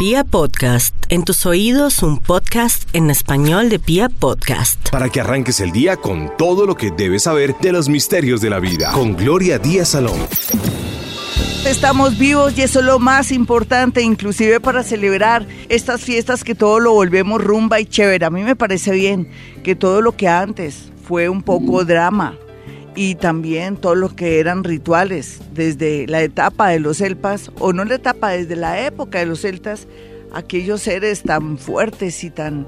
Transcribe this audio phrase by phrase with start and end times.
[0.00, 4.88] Pia Podcast, en tus oídos un podcast en español de Pia Podcast.
[4.88, 8.48] Para que arranques el día con todo lo que debes saber de los misterios de
[8.48, 8.92] la vida.
[8.92, 10.18] Con Gloria Díaz Salón.
[11.66, 16.80] Estamos vivos y eso es lo más importante, inclusive para celebrar estas fiestas que todo
[16.80, 18.24] lo volvemos rumba y chévere.
[18.24, 19.28] A mí me parece bien
[19.62, 22.38] que todo lo que antes fue un poco drama,
[22.94, 27.84] y también todo lo que eran rituales desde la etapa de los celtas, o no
[27.84, 29.86] la etapa, desde la época de los celtas,
[30.32, 32.66] aquellos seres tan fuertes y tan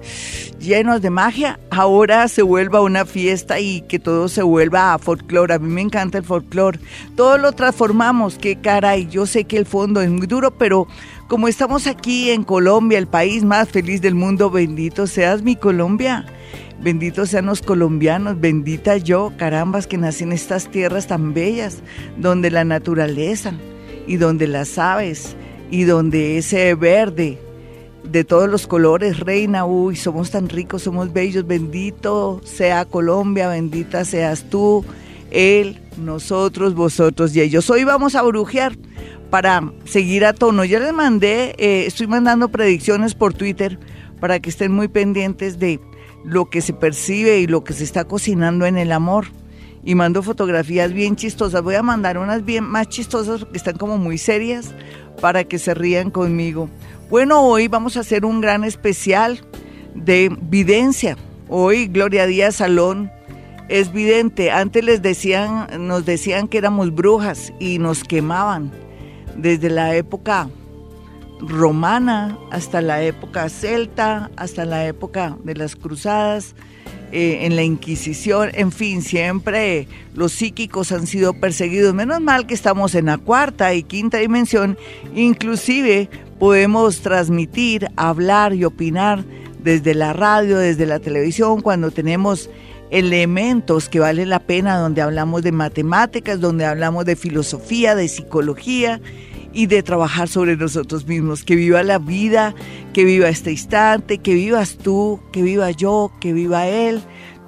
[0.59, 5.55] llenos de magia, ahora se vuelva una fiesta y que todo se vuelva a folclore.
[5.55, 6.81] A mí me encanta el folclore.
[7.17, 9.07] Todo lo transformamos, qué caray.
[9.09, 10.87] Yo sé que el fondo es muy duro, pero
[11.29, 16.27] como estamos aquí en Colombia, el país más feliz del mundo, bendito seas mi Colombia.
[16.83, 21.81] Benditos sean los colombianos, bendita yo, carambas, que nací en estas tierras tan bellas,
[22.17, 23.53] donde la naturaleza
[24.09, 25.37] y donde las aves
[25.71, 27.39] y donde ese verde
[28.03, 34.05] de todos los colores reina, uy, somos tan ricos, somos bellos, bendito sea Colombia, bendita
[34.05, 34.85] seas tú,
[35.31, 37.71] él, nosotros, vosotros y ellos.
[37.71, 38.77] Hoy vamos a brujear
[39.31, 40.65] para seguir a tono.
[40.65, 43.79] Ya les mandé, eh, estoy mandando predicciones por Twitter
[44.21, 45.81] para que estén muy pendientes de
[46.25, 49.27] lo que se percibe y lo que se está cocinando en el amor.
[49.85, 51.63] Y mando fotografías bien chistosas.
[51.63, 54.73] Voy a mandar unas bien más chistosas porque están como muy serias
[55.21, 56.69] para que se rían conmigo.
[57.11, 59.41] Bueno, hoy vamos a hacer un gran especial
[59.95, 61.17] de videncia.
[61.49, 63.11] Hoy Gloria Díaz Salón
[63.69, 64.51] es vidente.
[64.51, 68.71] Antes les decían, nos decían que éramos brujas y nos quemaban.
[69.37, 70.49] Desde la época
[71.43, 76.55] romana hasta la época celta, hasta la época de las cruzadas,
[77.15, 81.93] eh, en la Inquisición, en fin, siempre los psíquicos han sido perseguidos.
[81.93, 84.79] Menos mal que estamos en la cuarta y quinta dimensión,
[85.15, 89.25] inclusive podemos transmitir, hablar y opinar
[89.63, 92.49] desde la radio, desde la televisión, cuando tenemos
[92.91, 99.03] elementos que valen la pena, donde hablamos de matemáticas, donde hablamos de filosofía, de psicología
[99.53, 101.45] y de trabajar sobre nosotros mismos.
[101.45, 102.55] Que viva la vida,
[102.93, 107.01] que viva este instante, que vivas tú, que viva yo, que viva él.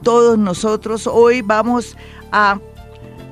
[0.03, 1.97] Todos nosotros hoy vamos
[2.31, 2.61] a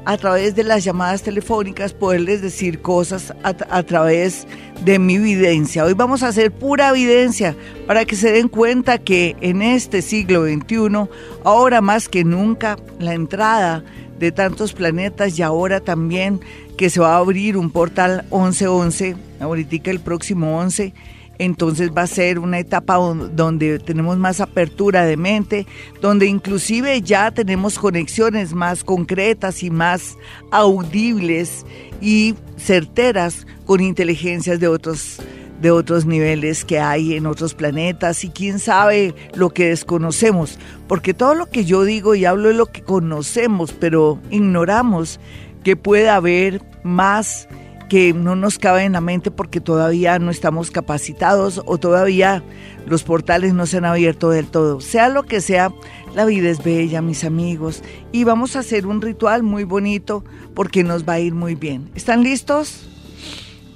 [0.04, 4.46] a través de las llamadas telefónicas poderles decir cosas a, través
[4.84, 5.84] de mi evidencia.
[5.84, 7.54] Hoy vamos a hacer pura evidencia
[7.86, 11.08] para que se den cuenta que en este siglo XXI,
[11.44, 13.84] ahora más que nunca, la entrada
[14.18, 16.40] de tantos planetas y ahora también
[16.76, 20.92] que se va a abrir un portal 1111, ahorita el próximo 11,
[21.38, 25.66] entonces va a ser una etapa donde tenemos más apertura de mente,
[26.00, 30.16] donde inclusive ya tenemos conexiones más concretas y más
[30.50, 31.66] audibles
[32.00, 35.20] y certeras con inteligencias de otros
[35.60, 40.58] de otros niveles que hay en otros planetas y quién sabe lo que desconocemos,
[40.88, 45.20] porque todo lo que yo digo y hablo es lo que conocemos, pero ignoramos
[45.62, 47.48] que puede haber más
[47.88, 52.42] que no nos cabe en la mente porque todavía no estamos capacitados o todavía
[52.86, 54.80] los portales no se han abierto del todo.
[54.80, 55.72] Sea lo que sea,
[56.14, 60.24] la vida es bella, mis amigos, y vamos a hacer un ritual muy bonito
[60.54, 61.90] porque nos va a ir muy bien.
[61.94, 62.88] ¿Están listos?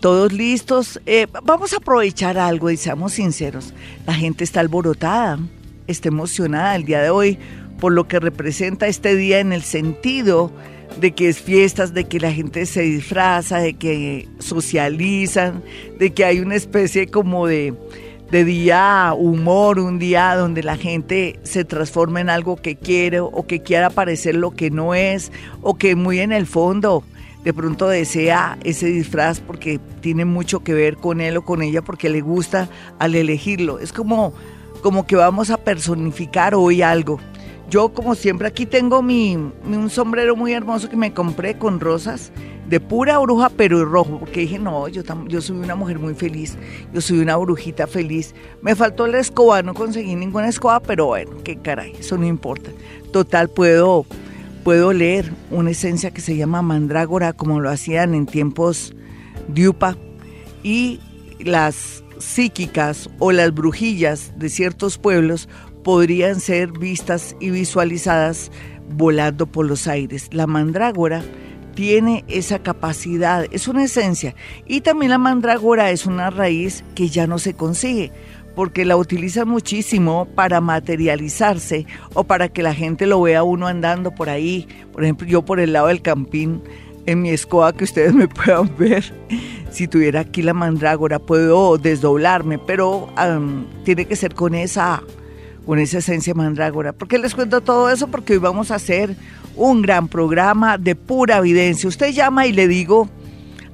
[0.01, 0.99] Todos listos.
[1.05, 3.75] Eh, vamos a aprovechar algo y seamos sinceros.
[4.07, 5.39] La gente está alborotada,
[5.87, 7.39] está emocionada el día de hoy
[7.79, 10.51] por lo que representa este día en el sentido
[11.01, 15.63] de que es fiestas, de que la gente se disfraza, de que socializan,
[15.99, 17.75] de que hay una especie como de,
[18.31, 23.47] de día humor, un día donde la gente se transforma en algo que quiere o
[23.47, 27.05] que quiera parecer lo que no es o que muy en el fondo
[27.47, 31.81] de pronto desea ese disfraz porque tiene mucho que ver con él o con ella
[31.81, 32.69] porque le gusta
[32.99, 33.79] al elegirlo.
[33.79, 34.33] Es como,
[34.83, 37.21] como que vamos a personificar hoy algo.
[37.69, 42.31] Yo como siempre aquí tengo mi, un sombrero muy hermoso que me compré con rosas
[42.69, 46.57] de pura bruja pero rojo, porque dije, no, yo, yo soy una mujer muy feliz,
[46.93, 48.35] yo soy una brujita feliz.
[48.63, 52.71] Me faltó la escoba, no conseguí ninguna escoba, pero bueno, qué caray, eso no importa.
[53.13, 54.07] Total, puedo,
[54.63, 58.95] puedo leer una esencia que se llama mandrágora, como lo hacían en tiempos
[59.49, 59.97] Diupa,
[60.63, 61.01] y
[61.41, 65.49] las psíquicas o las brujillas de ciertos pueblos
[65.87, 68.51] podrían ser vistas y visualizadas
[68.97, 70.29] volando por los aires.
[70.33, 71.23] La mandrágora
[71.77, 74.35] tiene esa capacidad, es una esencia.
[74.67, 78.11] Y también la mandrágora es una raíz que ya no se consigue,
[78.57, 84.11] porque la utiliza muchísimo para materializarse o para que la gente lo vea uno andando
[84.13, 84.67] por ahí.
[84.93, 86.65] Por ejemplo, yo por el lado del campín
[87.07, 89.05] en mi escoba que ustedes me puedan ver.
[89.71, 93.09] Si tuviera aquí la mandrágora, puedo desdoblarme, pero
[93.85, 95.05] tiene que ser con esa,
[95.67, 96.93] con esa esencia mandrágora.
[96.93, 98.07] ¿Por qué les cuento todo eso?
[98.09, 99.17] Porque hoy vamos a hacer
[99.57, 101.89] un gran programa de pura evidencia.
[101.89, 103.09] Usted llama y le digo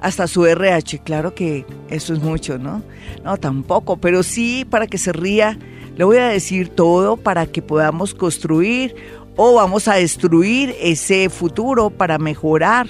[0.01, 0.99] hasta su RH.
[0.99, 2.81] Claro que eso es mucho, ¿no?
[3.23, 5.57] No, tampoco, pero sí para que se ría.
[5.95, 8.95] Le voy a decir todo para que podamos construir
[9.35, 12.87] o vamos a destruir ese futuro para mejorar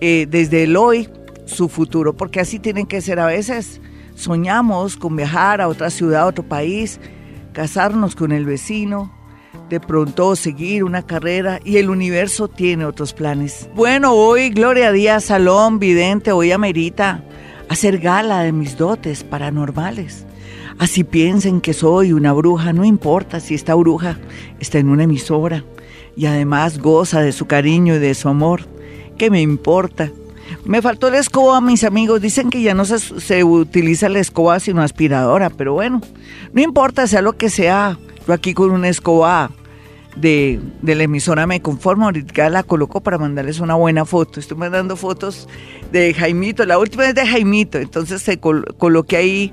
[0.00, 1.08] eh, desde el hoy
[1.44, 3.80] su futuro, porque así tienen que ser a veces.
[4.14, 7.00] Soñamos con viajar a otra ciudad, a otro país,
[7.58, 9.10] casarnos con el vecino,
[9.68, 13.68] de pronto seguir una carrera y el universo tiene otros planes.
[13.74, 17.24] Bueno, hoy Gloria Díaz Salón, vidente, hoy amerita
[17.68, 20.24] hacer gala de mis dotes paranormales.
[20.78, 24.20] Así piensen que soy una bruja, no importa si esta bruja
[24.60, 25.64] está en una emisora
[26.16, 28.68] y además goza de su cariño y de su amor.
[29.16, 30.12] ¿Qué me importa?
[30.64, 32.20] Me faltó la escoba, mis amigos.
[32.20, 36.00] Dicen que ya no se, utiliza la escoba sino aspiradora, pero bueno,
[36.52, 37.98] no importa, sea lo que sea.
[38.26, 39.50] Yo aquí con una escoba
[40.16, 42.06] de, la emisora me conformo.
[42.06, 44.40] Ahorita la coloco para mandarles una buena foto.
[44.40, 45.48] Estoy mandando fotos
[45.92, 46.64] de Jaimito.
[46.66, 47.78] La última es de Jaimito.
[47.78, 49.52] Entonces se coloqué ahí.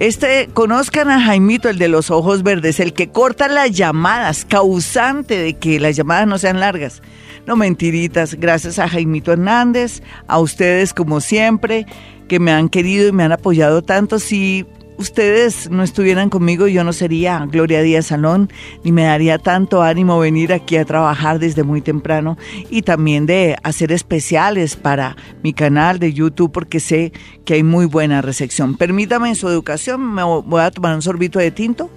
[0.00, 5.38] Este, conozcan a Jaimito, el de los ojos verdes, el que corta las llamadas, causante
[5.38, 7.00] de que las llamadas no sean largas.
[7.46, 11.86] No mentiritas, gracias a Jaimito Hernández, a ustedes como siempre,
[12.28, 14.18] que me han querido y me han apoyado tanto.
[14.18, 14.66] Si
[14.98, 18.50] ustedes no estuvieran conmigo, yo no sería Gloria Díaz Salón,
[18.82, 22.36] ni me daría tanto ánimo venir aquí a trabajar desde muy temprano
[22.70, 27.12] y también de hacer especiales para mi canal de YouTube porque sé
[27.44, 28.76] que hay muy buena recepción.
[28.76, 31.90] Permítame en su educación, me voy a tomar un sorbito de tinto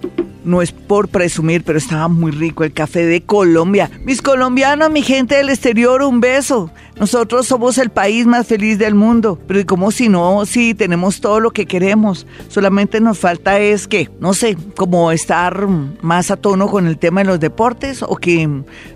[0.48, 3.90] no es por presumir, pero estaba muy rico el café de Colombia.
[4.04, 6.70] Mis colombianos, mi gente del exterior, un beso.
[7.00, 10.44] Nosotros somos el país más feliz del mundo, pero ¿y cómo si no?
[10.46, 15.68] Si tenemos todo lo que queremos, solamente nos falta es que, no sé, como estar
[16.02, 18.48] más a tono con el tema de los deportes o que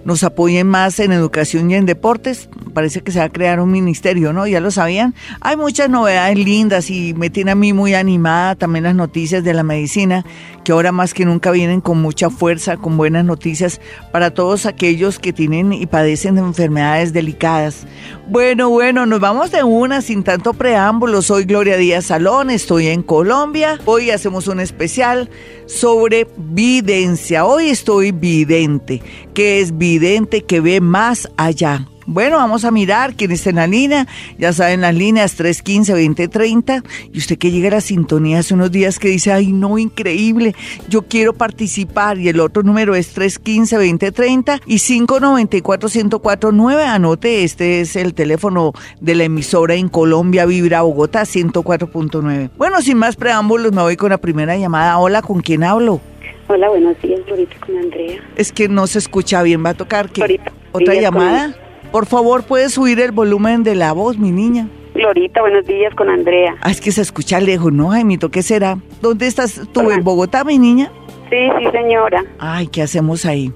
[0.05, 2.49] nos apoyen más en educación y en deportes.
[2.75, 4.49] Parece que se va a crear un ministerio, ¿no?
[4.49, 5.15] Ya lo sabían.
[5.41, 9.55] Hay muchas novedades lindas y me tiene a mí muy animada también las noticias de
[9.55, 10.25] la medicina,
[10.65, 13.81] que ahora más que nunca vienen con mucha fuerza, con buenas noticias
[14.13, 17.87] para todos aquellos que tienen y padecen de enfermedades delicadas.
[18.29, 21.23] Bueno, bueno, nos vamos de una sin tanto preámbulo.
[21.23, 23.79] Soy Gloria Díaz Salón, estoy en Colombia.
[23.85, 25.29] Hoy hacemos un especial
[25.67, 27.45] sobre videncia.
[27.45, 29.03] Hoy estoy vidente.
[29.35, 30.43] ¿Qué es vidente?
[30.43, 31.87] Que ve más allá.
[32.07, 34.07] Bueno, vamos a mirar quién está en la línea.
[34.39, 36.85] Ya saben, las líneas 315-2030.
[37.13, 40.55] Y usted que llega a la sintonía hace unos días que dice, ay, no, increíble,
[40.89, 42.19] yo quiero participar.
[42.19, 46.83] Y el otro número es 315-2030 y 594-1049.
[46.83, 52.51] Anote, este es el teléfono de la emisora en Colombia, Vibra, Bogotá, 104.9.
[52.57, 54.99] Bueno, sin más preámbulos, me voy con la primera llamada.
[54.99, 56.01] Hola, ¿con quién hablo?
[56.49, 58.21] Hola, buenos días, Glorita, con Andrea.
[58.37, 60.39] Es que no se escucha bien, va a tocar que...
[60.73, 61.55] ¿Otra llamada?
[61.93, 64.67] Por favor, ¿puedes subir el volumen de la voz, mi niña?
[64.95, 66.57] Glorita, buenos días con Andrea.
[66.63, 68.31] Ah, es que se escucha lejos, ¿no, Jaimito?
[68.31, 68.79] ¿Qué será?
[69.03, 69.91] ¿Dónde estás tú?
[69.91, 70.91] ¿En Bogotá, mi niña?
[71.29, 72.25] Sí, sí, señora.
[72.39, 73.53] Ay, ¿qué hacemos ahí?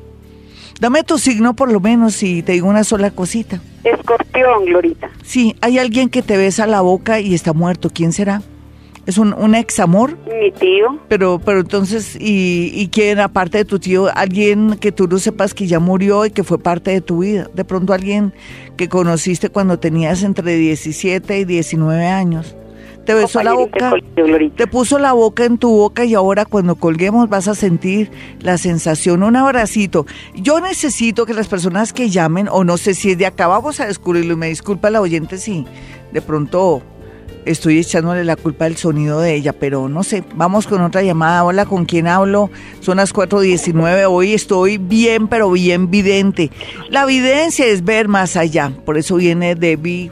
[0.78, 3.58] Dame tu signo por lo menos y te digo una sola cosita.
[3.84, 5.08] Escorpión, Glorita.
[5.22, 7.88] Sí, hay alguien que te besa la boca y está muerto.
[7.88, 8.42] ¿Quién será?
[9.06, 10.18] ¿Es un, un ex amor?
[10.26, 10.98] Mi tío.
[11.08, 14.08] Pero, pero entonces, ¿y, ¿y quién aparte de tu tío?
[14.14, 17.48] Alguien que tú no sepas que ya murió y que fue parte de tu vida.
[17.54, 18.34] De pronto alguien
[18.76, 22.56] que conociste cuando tenías entre 17 y 19 años.
[23.06, 23.94] Te besó la boca,
[24.56, 28.10] te puso la boca en tu boca y ahora cuando colguemos vas a sentir
[28.40, 30.06] la sensación, un abracito.
[30.34, 33.78] Yo necesito que las personas que llamen, o no sé si es de acá, vamos
[33.78, 35.64] a descubrirlo y me disculpa la oyente si
[36.12, 36.82] de pronto
[37.46, 41.44] estoy echándole la culpa del sonido de ella, pero no sé, vamos con otra llamada.
[41.44, 42.50] Hola, ¿con quién hablo?
[42.80, 46.50] Son las 4.19, hoy estoy bien, pero bien vidente.
[46.90, 50.10] La evidencia es ver más allá, por eso viene de, vi,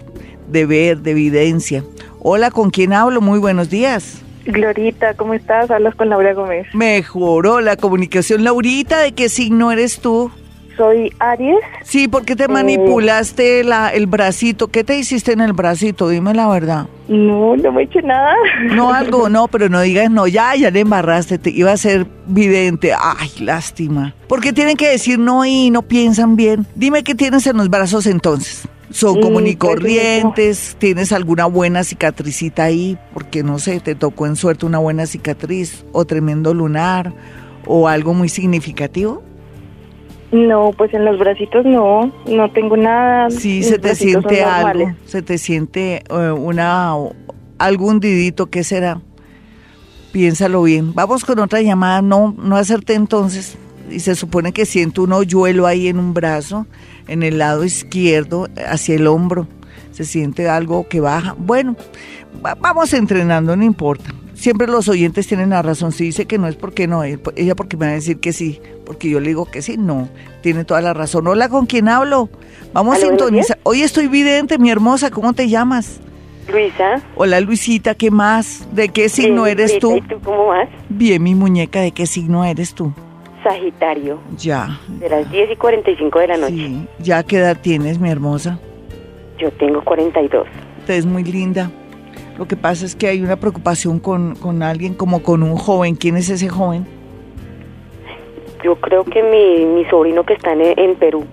[0.49, 1.85] de ver, de evidencia.
[2.21, 3.21] Hola, ¿con quién hablo?
[3.21, 4.23] Muy buenos días.
[4.47, 5.71] Glorita, ¿cómo estás?
[5.71, 6.67] Hablas con Laura Gómez.
[6.75, 8.45] Mejoró la comunicación.
[8.45, 10.31] Laurita, ¿de qué signo eres tú?
[10.77, 11.61] Soy Aries.
[11.83, 14.69] Sí, ¿por qué te eh, manipulaste la, el bracito?
[14.69, 16.09] ¿Qué te hiciste en el bracito?
[16.09, 16.87] Dime la verdad.
[17.09, 18.35] No, no me he hecho nada.
[18.75, 22.07] No, algo, no, pero no digas no, ya, ya le embarraste, te iba a ser
[22.27, 22.93] vidente.
[22.93, 24.15] Ay, lástima.
[24.29, 26.67] ¿Por qué tienen que decir no y no piensan bien?
[26.75, 28.69] Dime qué tienes en los brazos entonces.
[28.91, 34.27] Son como ni pues, corrientes, tienes alguna buena cicatricita ahí, porque no sé, te tocó
[34.27, 37.13] en suerte una buena cicatriz o tremendo lunar
[37.67, 39.25] o algo muy significativo.
[40.35, 43.31] No, pues en los bracitos no, no tengo nada.
[43.31, 46.95] Sí, Mis se te siente algo, se te siente una
[47.59, 49.01] algún didito, ¿qué será?
[50.13, 50.93] Piénsalo bien.
[50.95, 53.57] Vamos con otra llamada, no, no hacerte entonces.
[53.91, 56.67] Y se supone que siento un hoyuelo ahí en un brazo,
[57.07, 59.47] en el lado izquierdo, hacia el hombro.
[59.93, 61.35] Se siente algo que baja.
[61.39, 61.77] Bueno,
[62.45, 64.13] va- vamos entrenando, no importa.
[64.45, 65.91] Siempre los oyentes tienen la razón.
[65.91, 68.35] Si dice que no es porque no, eh, ella porque me va a decir que
[68.35, 70.11] sí, porque yo le digo que sí, no.
[70.43, 71.27] Tiene toda la razón.
[71.27, 72.29] Hola, ¿con quién hablo?
[72.75, 73.59] Vamos a sintonizar.
[73.63, 75.11] Hoy estoy vidente, mi hermosa.
[75.11, 75.99] ¿Cómo te llamas?
[76.53, 77.01] Luisa.
[77.17, 78.69] Hola, Luisita, ¿qué más?
[78.71, 79.97] ¿De qué signo Bien, eres tú?
[79.97, 80.69] ¿Y tú cómo vas?
[80.91, 82.93] Bien, mi muñeca, ¿de qué signo eres tú?
[83.43, 84.79] Sagitario, Ya.
[85.01, 86.55] de las 10 y 45 de la noche.
[86.55, 86.87] Sí.
[86.99, 88.59] ¿Ya qué edad tienes, mi hermosa?
[89.39, 90.47] Yo tengo 42.
[90.81, 91.71] Usted es muy linda.
[92.39, 95.95] Lo que pasa es que hay una preocupación con, con alguien, como con un joven.
[95.95, 96.87] ¿Quién es ese joven?
[98.65, 101.25] Yo creo que mi, mi sobrino que está en, en Perú.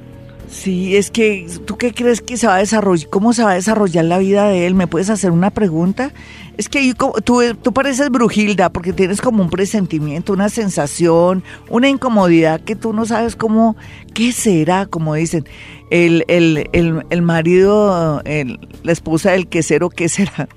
[0.48, 3.10] Sí, es que, ¿tú qué crees que se va a desarrollar?
[3.10, 4.76] ¿Cómo se va a desarrollar la vida de él?
[4.76, 6.12] ¿Me puedes hacer una pregunta?
[6.58, 6.94] Es que
[7.24, 12.94] tú, tú pareces Brujilda porque tienes como un presentimiento, una sensación, una incomodidad que tú
[12.94, 13.76] no sabes cómo,
[14.14, 15.46] qué será, como dicen.
[15.90, 20.48] El, el, el, el marido, el- la esposa del quesero, ¿qué será?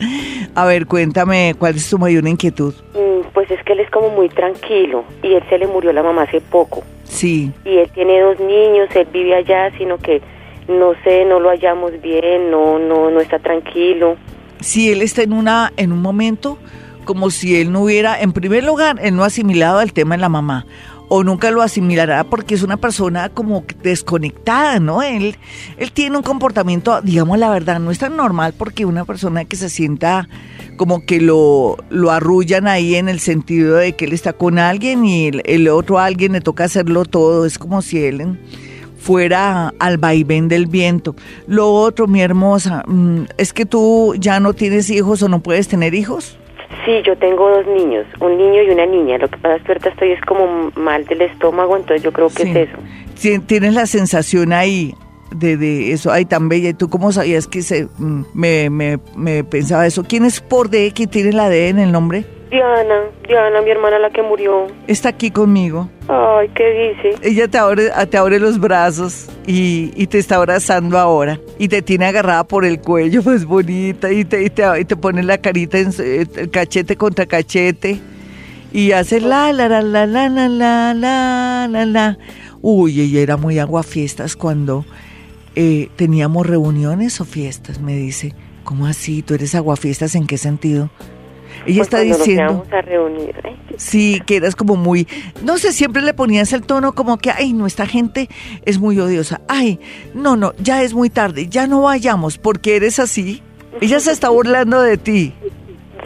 [0.54, 2.74] A ver, cuéntame, ¿cuál es tu mayor inquietud?
[2.94, 6.02] Mm, Pues es que él es como muy tranquilo y él se le murió la
[6.02, 6.82] mamá hace poco.
[7.04, 10.20] Sí, Y él tiene dos niños, él vive allá, sino que
[10.68, 14.16] no sé, no lo hallamos bien, no, no, no está tranquilo.
[14.64, 16.58] Si él está en una en un momento
[17.04, 20.28] como si él no hubiera en primer lugar él no asimilado el tema de la
[20.28, 20.66] mamá
[21.08, 25.02] o nunca lo asimilará porque es una persona como desconectada, ¿no?
[25.02, 25.36] Él,
[25.76, 29.56] él tiene un comportamiento, digamos la verdad, no es tan normal porque una persona que
[29.56, 30.28] se sienta
[30.76, 35.04] como que lo, lo arrullan ahí en el sentido de que él está con alguien
[35.04, 38.38] y el, el otro alguien le toca hacerlo todo, es como si él
[39.04, 41.14] fuera al vaivén del viento.
[41.46, 45.68] Lo otro, mi hermosa, mm, es que tú ya no tienes hijos o no puedes
[45.68, 46.38] tener hijos.
[46.86, 49.18] Sí, yo tengo dos niños, un niño y una niña.
[49.18, 52.28] Lo que pasa es que ahorita estoy es como mal del estómago, entonces yo creo
[52.28, 52.50] que Sí.
[52.50, 52.78] es eso.
[53.20, 54.94] Ti- Tienes la sensación ahí
[55.34, 56.70] de, de eso, ay, tan bella.
[56.70, 60.04] ¿Y tú cómo sabías que se, mm, me, me, me pensaba eso?
[60.04, 62.24] ¿Quién es por D que tiene la D en el nombre?
[62.54, 64.68] Diana, Diana, mi hermana la que murió.
[64.86, 65.88] Está aquí conmigo.
[66.06, 67.18] Ay, ¿qué dice?
[67.28, 71.40] Ella te abre, te abre los brazos y, y te está abrazando ahora.
[71.58, 74.12] Y te tiene agarrada por el cuello, pues bonita.
[74.12, 77.98] Y te, y te, y te pone la carita, en, eh, el cachete contra cachete.
[78.72, 82.18] Y hace la, la, la, la, la, la, la, la, la, la.
[82.62, 84.84] Uy, ella era muy aguafiestas cuando
[85.56, 88.32] eh, teníamos reuniones o fiestas, me dice.
[88.62, 89.22] ¿Cómo así?
[89.22, 90.88] ¿Tú eres aguafiestas en qué sentido?
[91.66, 92.64] Ella Pues está diciendo...
[92.64, 93.34] Nos a reunir.
[93.44, 95.08] Ay, Sí, que eras como muy,
[95.42, 98.28] no sé, siempre le ponías el tono como que, ay, no, esta gente
[98.64, 99.40] es muy odiosa.
[99.48, 99.80] Ay,
[100.14, 103.42] no, no, ya es muy tarde, ya no vayamos porque eres así.
[103.80, 105.34] Ella se está burlando de ti.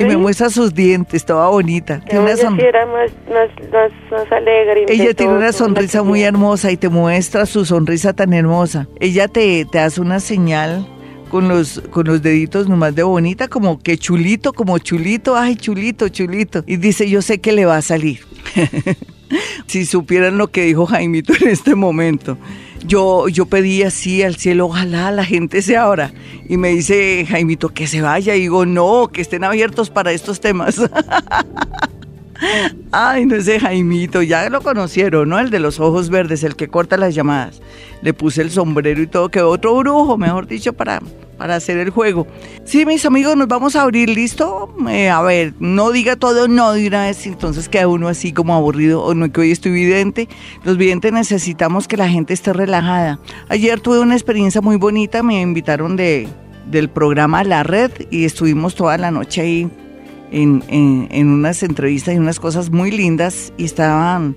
[0.01, 2.01] Y me muestra sus dientes, toda bonita.
[2.09, 4.87] Tiene una son- era más, más, más, más alegre.
[4.89, 8.87] Ella tiene una sonrisa muy hermosa y te muestra su sonrisa tan hermosa.
[9.01, 10.87] Ella te, te hace una señal
[11.29, 16.09] con los, con los deditos nomás de bonita, como que chulito, como chulito, ay, chulito,
[16.09, 16.65] chulito.
[16.67, 18.21] Y dice, yo sé que le va a salir.
[19.67, 22.39] si supieran lo que dijo Jaimito en este momento.
[22.87, 26.13] Yo, yo pedí así al cielo, ojalá la gente se abra.
[26.49, 28.35] Y me dice Jaimito que se vaya.
[28.37, 30.81] Y digo, no, que estén abiertos para estos temas.
[32.93, 35.39] Ay, no ese Jaimito, ya lo conocieron, ¿no?
[35.39, 37.61] El de los ojos verdes, el que corta las llamadas.
[38.03, 41.01] Le puse el sombrero y todo, que otro brujo, mejor dicho, para,
[41.37, 42.27] para hacer el juego.
[42.65, 44.75] Sí, mis amigos, nos vamos a abrir, ¿listo?
[44.89, 48.55] Eh, a ver, no diga todo no de una vez, entonces queda uno así como
[48.55, 50.29] aburrido, o no que hoy estoy vidente.
[50.65, 53.19] Los videntes necesitamos que la gente esté relajada.
[53.49, 56.29] Ayer tuve una experiencia muy bonita, me invitaron de,
[56.71, 59.71] del programa La Red y estuvimos toda la noche ahí
[60.31, 64.37] en, en- en unas entrevistas y unas cosas muy lindas y estaban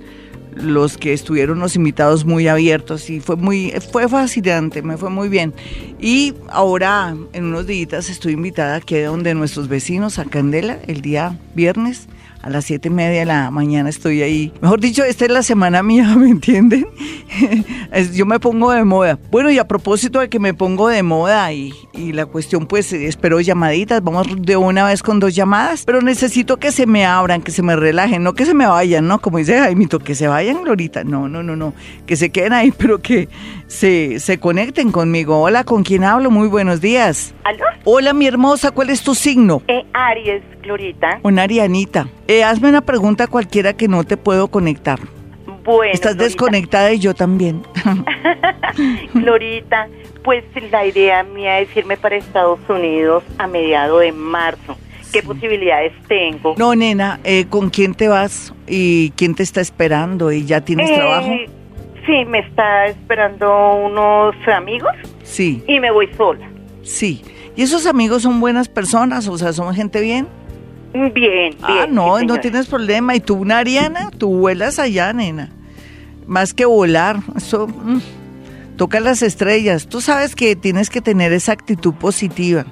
[0.53, 5.29] los que estuvieron los invitados muy abiertos y fue muy fue fascinante, me fue muy
[5.29, 5.53] bien.
[6.00, 11.39] Y ahora en unos días estoy invitada aquí donde nuestros vecinos a Candela el día
[11.55, 12.07] viernes
[12.41, 14.51] a las siete y media de la mañana estoy ahí.
[14.62, 16.88] Mejor dicho, esta es la semana mía, ¿me entienden?
[18.13, 19.19] Yo me pongo de moda.
[19.29, 22.91] Bueno, y a propósito de que me pongo de moda y, y la cuestión, pues
[22.93, 24.03] espero llamaditas.
[24.03, 27.62] Vamos de una vez con dos llamadas, pero necesito que se me abran, que se
[27.62, 29.21] me relajen, no que se me vayan, ¿no?
[29.21, 31.03] Como dice Jaimito, que se vayan, Glorita.
[31.03, 31.74] No, no, no, no.
[32.05, 33.29] Que se queden ahí, pero que
[33.72, 35.42] se, se conecten conmigo.
[35.42, 36.30] Hola, ¿con quién hablo?
[36.30, 37.34] Muy buenos días.
[37.46, 37.63] ¿Aló?
[37.86, 39.62] Hola, mi hermosa, ¿cuál es tu signo?
[39.70, 41.20] Eh, Aries, Glorita.
[41.24, 42.08] Una Arianita.
[42.28, 45.00] Eh, hazme una pregunta cualquiera que no te puedo conectar.
[45.63, 46.24] Bueno, Estás Glorita.
[46.25, 47.62] desconectada y yo también.
[49.13, 49.88] Glorita,
[50.24, 54.78] pues la idea mía es irme para Estados Unidos a mediados de marzo.
[55.13, 56.56] ¿Qué posibilidades tengo?
[56.58, 60.90] No, nena, eh, ¿con quién te vas y quién te está esperando y ya tienes
[60.90, 61.30] Eh, trabajo?
[62.05, 64.91] Sí, me está esperando unos amigos
[65.24, 66.50] Sí, y me voy sola.
[66.84, 67.24] sí.
[67.53, 69.27] ¿Y esos amigos son buenas personas?
[69.27, 70.25] O sea, ¿son gente bien?
[70.93, 71.55] Bien, bien.
[71.62, 73.13] Ah, no, sí, no tienes problema.
[73.13, 74.10] ¿Y tú, una Ariana?
[74.10, 75.50] Tú vuelas allá, nena.
[76.25, 78.00] Más que volar, eso mm,
[78.77, 79.88] toca las estrellas.
[79.88, 82.65] Tú sabes que tienes que tener esa actitud positiva.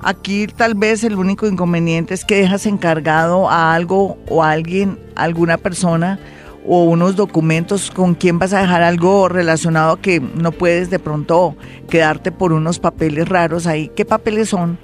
[0.00, 4.96] Aquí tal vez el único inconveniente es que dejas encargado a algo o a alguien,
[5.16, 6.20] alguna persona
[6.66, 11.56] o unos documentos con quien vas a dejar algo relacionado que no puedes de pronto
[11.88, 13.90] quedarte por unos papeles raros ahí.
[13.94, 14.78] ¿Qué papeles son?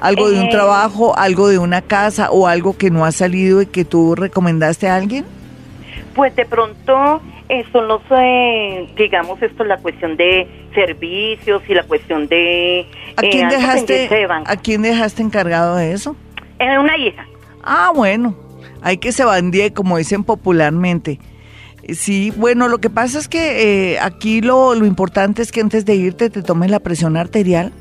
[0.00, 0.50] ¿Algo de un Eh.
[0.50, 4.88] trabajo, algo de una casa o algo que no ha salido y que tú recomendaste
[4.88, 5.24] a alguien?
[6.14, 11.82] Pues de pronto eh, son los, eh, digamos, esto la cuestión de servicios y la
[11.84, 12.86] cuestión de...
[13.16, 16.14] ¿A eh, quién dejaste, de a quién dejaste encargado de eso?
[16.58, 17.26] Eh, una hija.
[17.64, 18.34] Ah, bueno,
[18.82, 21.18] hay que se bandie, como dicen popularmente.
[21.94, 25.84] Sí, bueno, lo que pasa es que eh, aquí lo, lo importante es que antes
[25.84, 27.72] de irte te tomes la presión arterial.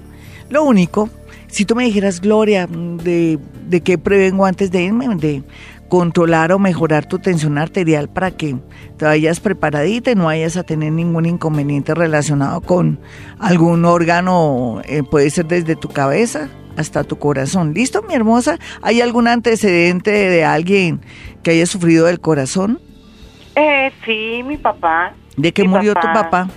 [0.49, 1.09] Lo único,
[1.47, 3.37] si tú me dijeras, Gloria, de,
[3.67, 5.43] de qué prevengo antes de irme, de
[5.89, 8.57] controlar o mejorar tu tensión arterial para que
[8.97, 12.99] te vayas preparadita y no vayas a tener ningún inconveniente relacionado con
[13.39, 17.73] algún órgano, eh, puede ser desde tu cabeza hasta tu corazón.
[17.73, 18.57] ¿Listo, mi hermosa?
[18.81, 21.01] ¿Hay algún antecedente de alguien
[21.43, 22.79] que haya sufrido del corazón?
[23.55, 25.13] Eh, sí, mi papá.
[25.35, 26.47] ¿De qué murió tu papá?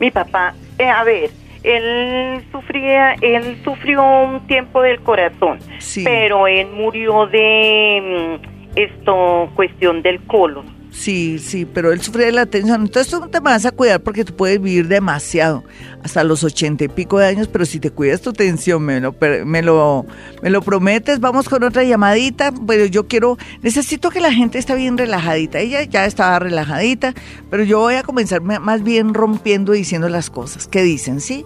[0.00, 1.30] Mi papá, eh, a ver,
[1.62, 6.02] él sufría, él sufrió un tiempo del corazón, Sí.
[6.04, 10.73] pero él murió de mm, esto, cuestión del colon.
[10.96, 12.82] Sí, sí, pero él sufría de la tensión.
[12.82, 15.64] Entonces tú te vas a cuidar porque tú puedes vivir demasiado,
[16.04, 19.14] hasta los ochenta y pico de años, pero si te cuidas tu tensión, me lo,
[19.44, 20.06] me lo,
[20.40, 21.18] me lo prometes.
[21.18, 22.54] Vamos con otra llamadita.
[22.66, 25.58] Pero yo quiero, necesito que la gente esté bien relajadita.
[25.58, 27.12] Ella ya estaba relajadita,
[27.50, 30.68] pero yo voy a comenzar más bien rompiendo y diciendo las cosas.
[30.68, 31.20] ¿Qué dicen?
[31.20, 31.44] ¿Sí?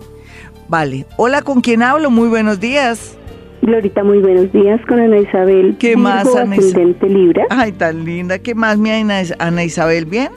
[0.69, 1.07] Vale.
[1.17, 2.11] Hola, ¿con quién hablo?
[2.11, 3.18] Muy buenos días.
[3.69, 5.77] Glorita, muy buenos días con Ana Isabel.
[5.79, 6.97] ¿Qué Virgo, más, Ana Isabel?
[7.03, 7.45] Libra.
[7.51, 8.39] Ay, tan linda.
[8.39, 10.07] ¿Qué más, mi Ana, Ana Isabel?
[10.07, 10.31] ¿Bien?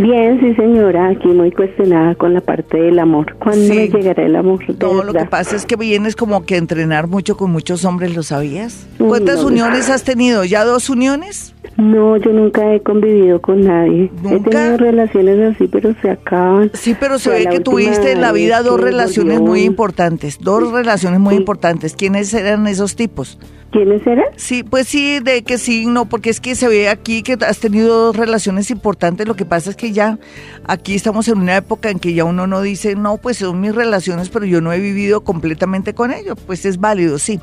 [0.00, 3.34] Bien, sí señora, aquí muy cuestionada con la parte del amor.
[3.40, 3.72] ¿Cuándo Sí.
[3.74, 4.60] me llegará el amor?
[4.80, 8.14] No, lo que pasa es que vienes como que a entrenar mucho con muchos hombres,
[8.14, 8.86] ¿lo sabías?
[8.98, 10.44] ¿Cuántas no, uniones has tenido?
[10.44, 11.52] ¿Ya dos uniones?
[11.76, 14.10] No, yo nunca he convivido con nadie.
[14.24, 14.50] He ¿Nunca?
[14.50, 16.70] tenido relaciones así, pero se acaban.
[16.74, 20.70] Sí, pero se ve que tuviste en la vida dos relaciones volvió muy importantes, dos
[20.70, 21.40] relaciones muy Sí.
[21.40, 21.94] importantes.
[21.96, 23.38] ¿Quiénes eran esos tipos?
[23.70, 24.24] ¿Quiénes eran?
[24.36, 27.58] Sí, pues sí, de que sí, no, porque es que se ve aquí que has
[27.58, 29.28] tenido dos relaciones importantes.
[29.28, 30.18] Lo que pasa es que ya
[30.64, 33.74] aquí estamos en una época en que ya uno no dice, no, pues son mis
[33.74, 36.38] relaciones, pero yo no he vivido completamente con ellos.
[36.46, 37.40] Pues es válido, sí.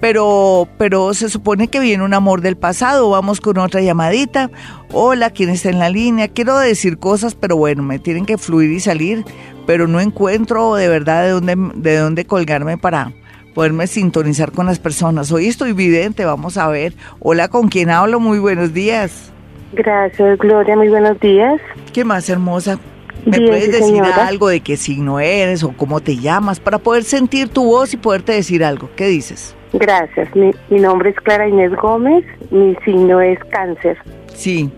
[0.00, 3.10] Pero, pero se supone que viene un amor del pasado.
[3.10, 4.50] Vamos con otra llamadita.
[4.92, 6.28] Hola, ¿quién está en la línea?
[6.28, 9.26] Quiero decir cosas, pero bueno, me tienen que fluir y salir.
[9.66, 13.12] Pero no encuentro de verdad de dónde, de dónde colgarme para
[13.56, 15.32] poderme sintonizar con las personas.
[15.32, 16.92] Hoy estoy vidente, vamos a ver.
[17.20, 18.20] Hola, ¿con quién hablo?
[18.20, 19.32] Muy buenos días.
[19.72, 21.58] Gracias, Gloria, muy buenos días.
[21.94, 22.78] ¿Qué más, hermosa?
[23.24, 24.26] ¿Me Bien, puedes decir señora.
[24.26, 27.96] algo de qué signo eres o cómo te llamas para poder sentir tu voz y
[27.96, 28.90] poderte decir algo?
[28.94, 29.56] ¿Qué dices?
[29.72, 33.96] Gracias, mi, mi nombre es Clara Inés Gómez, mi signo es cáncer.
[34.34, 34.70] Sí,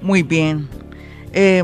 [0.00, 0.68] muy bien.
[1.32, 1.62] Eh,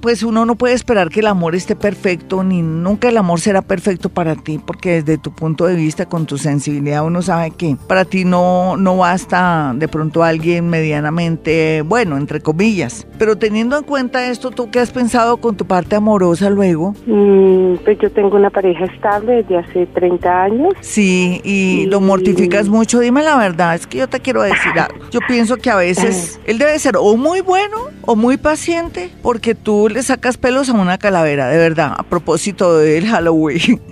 [0.00, 3.62] pues uno no puede esperar que el amor esté perfecto, ni nunca el amor será
[3.62, 7.76] perfecto para ti, porque desde tu punto de vista, con tu sensibilidad, uno sabe que
[7.88, 13.06] para ti no, no basta de pronto alguien medianamente bueno, entre comillas.
[13.18, 16.94] Pero teniendo en cuenta esto, ¿tú qué has pensado con tu parte amorosa luego?
[17.06, 20.72] Mm, pues yo tengo una pareja estable desde hace 30 años.
[20.80, 22.04] Sí, y lo Mm.
[22.06, 23.00] mortificas mucho.
[23.00, 25.04] Dime la verdad, es que yo te quiero decir algo.
[25.10, 29.54] Yo pienso que a veces él debe ser o muy bueno o muy paciente, porque
[29.54, 33.80] tú le sacas pelos a una calavera, de verdad, a propósito del Halloween.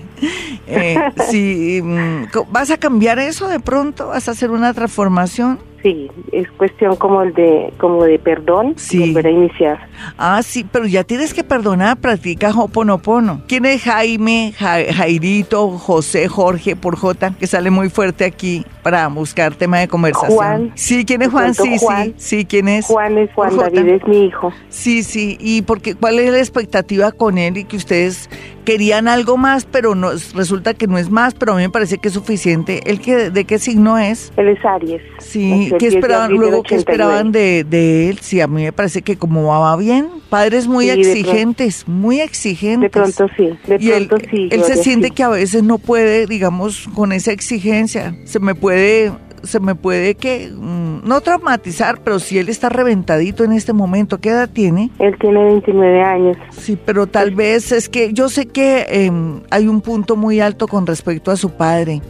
[0.68, 0.96] Eh,
[1.28, 4.06] sí, mm, ¿vas a cambiar eso de pronto?
[4.06, 5.58] ¿Vas a hacer una transformación?
[5.82, 8.98] Sí, es cuestión como el de como de perdón, Sí.
[9.00, 9.78] volver a iniciar.
[10.16, 13.42] Ah, sí, pero ya tienes que perdonar, practica Hoponopono.
[13.48, 18.64] ¿Quién es Jaime, Ja- Jairito, José, Jorge, por J, que sale muy fuerte aquí?
[18.82, 20.32] para buscar tema de conversación.
[20.34, 20.72] Juan.
[20.74, 21.54] Sí, ¿quién es Juan?
[21.54, 22.06] Sí, Juan.
[22.06, 22.86] sí, sí, ¿quién es?
[22.86, 23.70] Juan es Juan J.
[23.70, 24.52] David, es mi hijo.
[24.70, 28.28] Sí, sí, y porque cuál es la expectativa con él y que ustedes
[28.64, 31.98] querían algo más, pero no resulta que no es más, pero a mí me parece
[31.98, 32.80] que es suficiente.
[32.90, 34.32] ¿El que de qué signo es?
[34.36, 35.00] Él es Aries.
[35.20, 36.78] Sí, ¿qué 10 de esperaban luego qué 89.
[36.80, 38.18] esperaban de, de él?
[38.20, 41.88] Sí, a mí me parece que como va bien, padres muy Sí, de pronto- exigentes,
[41.88, 42.90] muy exigentes.
[42.92, 44.48] De pronto sí, de y él, pronto sí.
[44.50, 45.14] él se siente sí.
[45.14, 50.14] que a veces no puede, digamos, con esa exigencia, se me puede, se me puede
[50.14, 54.90] que, mm, no traumatizar, pero si él está reventadito en este momento, ¿qué edad tiene?
[55.00, 56.36] Él tiene 29 años.
[56.56, 60.68] Sí, pero tal vez es que yo sé que em, hay un punto muy alto
[60.68, 62.00] con respecto a su padre.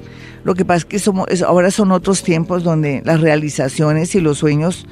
[0.45, 4.39] Lo que pasa es que somos, ahora son otros tiempos donde las realizaciones y los
[4.39, 4.87] sueños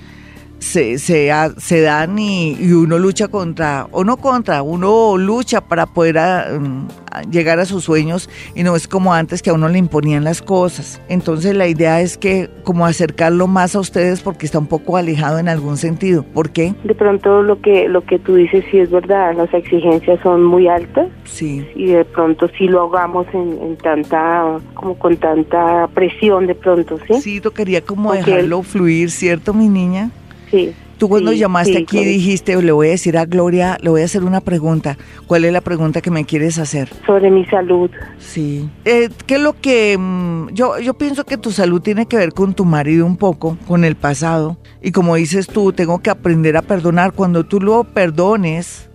[0.61, 5.87] se, se, se dan y, y uno lucha contra, o no contra, uno lucha para
[5.87, 9.55] poder ah, mm, a llegar a sus sueños y no es como antes que a
[9.55, 11.01] uno le imponían las cosas.
[11.09, 15.39] Entonces la idea es que como acercarlo más a ustedes porque está un poco alejado
[15.39, 16.23] en algún sentido.
[16.23, 16.75] ¿Por qué?
[16.85, 20.69] De pronto lo que lo que tú dices sí es verdad, las exigencias son muy
[20.69, 21.67] altas Sí.
[21.75, 26.99] y de pronto sí lo hagamos en, en tanta, como con tanta presión de pronto,
[27.09, 27.21] ¿sí?
[27.21, 30.11] Sí, tocaría como Porque dejarlo fluir, ¿cierto, mi niña?
[30.51, 30.75] Sí.
[30.99, 32.13] Tú cuando sí, llamaste sí, aquí Gloria.
[32.13, 34.99] dijiste, le voy a decir a Gloria, le voy a hacer una pregunta.
[35.27, 36.91] ¿Cuál es la pregunta que me quieres hacer?
[37.07, 37.91] Sobre mi salud.
[38.19, 38.69] Sí.
[38.85, 39.97] Eh, ¿Qué es lo que...
[39.99, 43.57] mm, yo, yo pienso que tu salud tiene que ver con tu marido un poco,
[43.67, 44.59] con el pasado.
[44.83, 47.13] Y como dices tú, tengo que aprender a perdonar.
[47.13, 48.91] Cuando tú lo perdones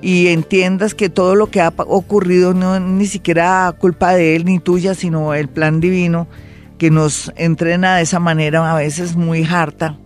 [0.00, 4.46] y entiendas que todo lo que ha ocurrido no es ni siquiera culpa de él
[4.46, 6.28] ni tuya, sino el plan divino
[6.78, 9.98] que nos entrena de esa manera a veces muy harta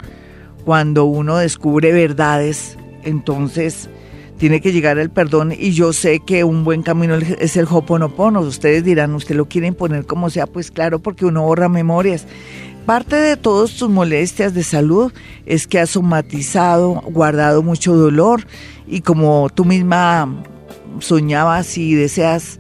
[0.67, 3.89] cuando uno descubre verdades, entonces
[4.37, 8.41] tiene que llegar al perdón y yo sé que un buen camino es el Hoponopono.
[8.41, 10.49] Ustedes dirán, ¿usted lo quiere imponer como sea?
[10.49, 12.27] Pues claro, porque uno borra memorias.
[12.85, 15.13] Parte de todas tus molestias de salud
[15.47, 18.45] es que has somatizado, guardado mucho dolor
[18.89, 20.43] y como tú misma
[20.99, 22.59] soñabas y deseas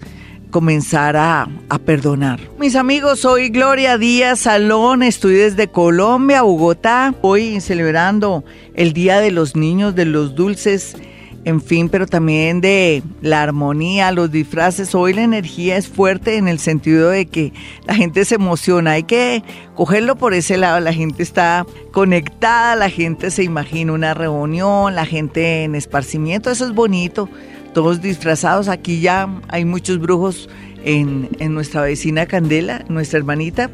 [0.50, 1.48] comenzar a,
[1.84, 2.40] perdonar.
[2.58, 9.30] Mis amigos, soy Gloria Díaz Salón, estoy desde Colombia, Bogotá, hoy celebrando el Día de
[9.30, 10.96] los Niños, de los Dulces,
[11.44, 14.96] en fin, pero también de la armonía, los disfraces.
[14.96, 17.52] Hoy la energía es fuerte en el sentido de que
[17.86, 22.90] la gente se emociona, hay que cogerlo por ese lado, la gente está conectada, la
[22.90, 27.28] gente se imagina una reunión, la gente en esparcimiento, eso es bonito
[27.76, 28.68] todos disfrazados.
[28.68, 30.48] Aquí ya hay muchos brujos
[30.82, 33.70] en, en nuestra vecina Candela, nuestra hermanita.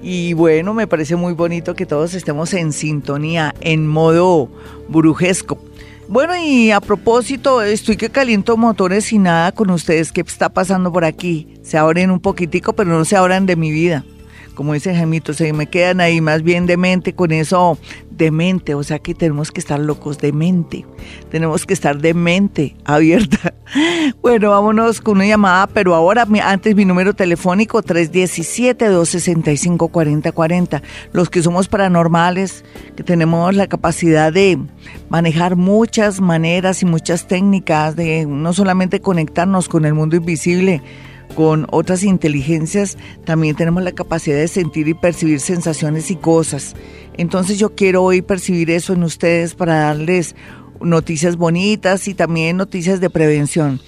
[0.00, 4.48] Y bueno, me parece muy bonito que todos estemos en sintonía, en modo
[4.88, 5.58] brujesco.
[6.06, 10.12] Bueno, y a propósito, estoy que caliento motores y nada con ustedes.
[10.12, 11.48] ¿Qué está pasando por aquí?
[11.62, 14.04] Se abren un poquitico, pero no se abran de mi vida.
[14.60, 17.78] Como dice Jaimito, se me quedan ahí más bien de mente con eso
[18.10, 18.74] de mente.
[18.74, 20.84] O sea que tenemos que estar locos de mente.
[21.30, 23.54] Tenemos que estar de mente abierta.
[24.20, 30.82] Bueno, vámonos con una llamada, pero ahora antes mi número telefónico 317-265-4040.
[31.14, 32.62] Los que somos paranormales,
[32.96, 34.58] que tenemos la capacidad de
[35.08, 40.82] manejar muchas maneras y muchas técnicas de no solamente conectarnos con el mundo invisible,
[41.34, 46.74] con otras inteligencias, también tenemos la capacidad de sentir y percibir sensaciones y cosas.
[47.14, 50.34] Entonces yo quiero hoy percibir eso en ustedes para darles
[50.80, 53.80] noticias bonitas y también noticias de prevención.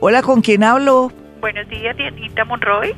[0.00, 1.12] Hola, ¿con quién hablo?
[1.40, 2.94] Buenos días, Dianita Monroy.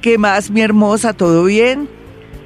[0.00, 1.12] ¿Qué más, mi hermosa?
[1.12, 1.88] ¿Todo bien?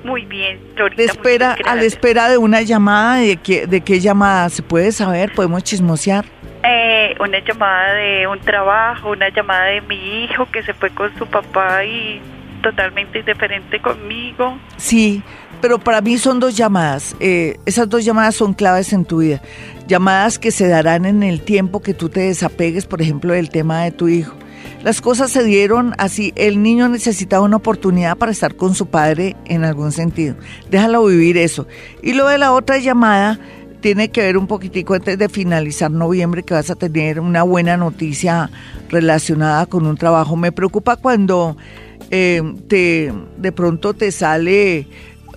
[0.04, 1.02] Muy bien, Florita.
[1.02, 4.48] espera, a la espera de una llamada, ¿de qué, ¿de qué llamada?
[4.48, 5.32] ¿Se puede saber?
[5.32, 6.24] ¿Podemos chismosear?
[6.64, 11.16] Eh, una llamada de un trabajo, una llamada de mi hijo que se fue con
[11.18, 12.20] su papá y
[12.62, 14.56] totalmente indiferente conmigo.
[14.76, 15.22] Sí,
[15.60, 17.16] pero para mí son dos llamadas.
[17.20, 19.40] Eh, esas dos llamadas son claves en tu vida.
[19.86, 23.84] Llamadas que se darán en el tiempo que tú te desapegues, por ejemplo, del tema
[23.84, 24.34] de tu hijo.
[24.83, 26.33] Las cosas se dieron así.
[26.35, 30.35] El niño necesitaba una oportunidad para estar con su padre en algún sentido.
[30.71, 31.66] Déjalo vivir eso.
[32.03, 33.38] Y lo de la otra llamada
[33.81, 37.77] tiene que ver un poquitico antes de finalizar noviembre que vas a tener una buena
[37.77, 38.51] noticia
[38.88, 40.37] relacionada con un trabajo.
[40.37, 41.57] Me preocupa cuando
[42.11, 44.87] eh, te de pronto te sale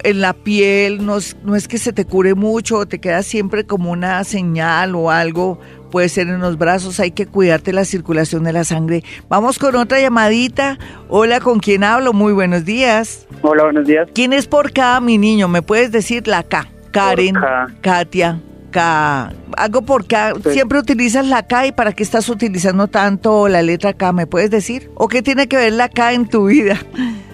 [0.04, 3.92] en la piel, no, no es que se te cure mucho, te queda siempre como
[3.92, 5.60] una señal o algo,
[5.96, 9.02] puede ser en los brazos, hay que cuidarte la circulación de la sangre.
[9.30, 10.78] Vamos con otra llamadita.
[11.08, 12.12] Hola, ¿con quién hablo?
[12.12, 13.26] Muy buenos días.
[13.42, 14.10] Hola, buenos días.
[14.14, 15.48] ¿Quién es por K, mi niño?
[15.48, 16.68] ¿Me puedes decir la K?
[16.92, 17.36] Karen,
[17.80, 19.32] Katia, K.
[19.56, 20.34] Algo por K.
[20.52, 24.52] Siempre utilizas la K y para qué estás utilizando tanto la letra K, ¿me puedes
[24.52, 24.92] decir?
[24.96, 26.78] ¿O qué tiene que ver la K en tu vida?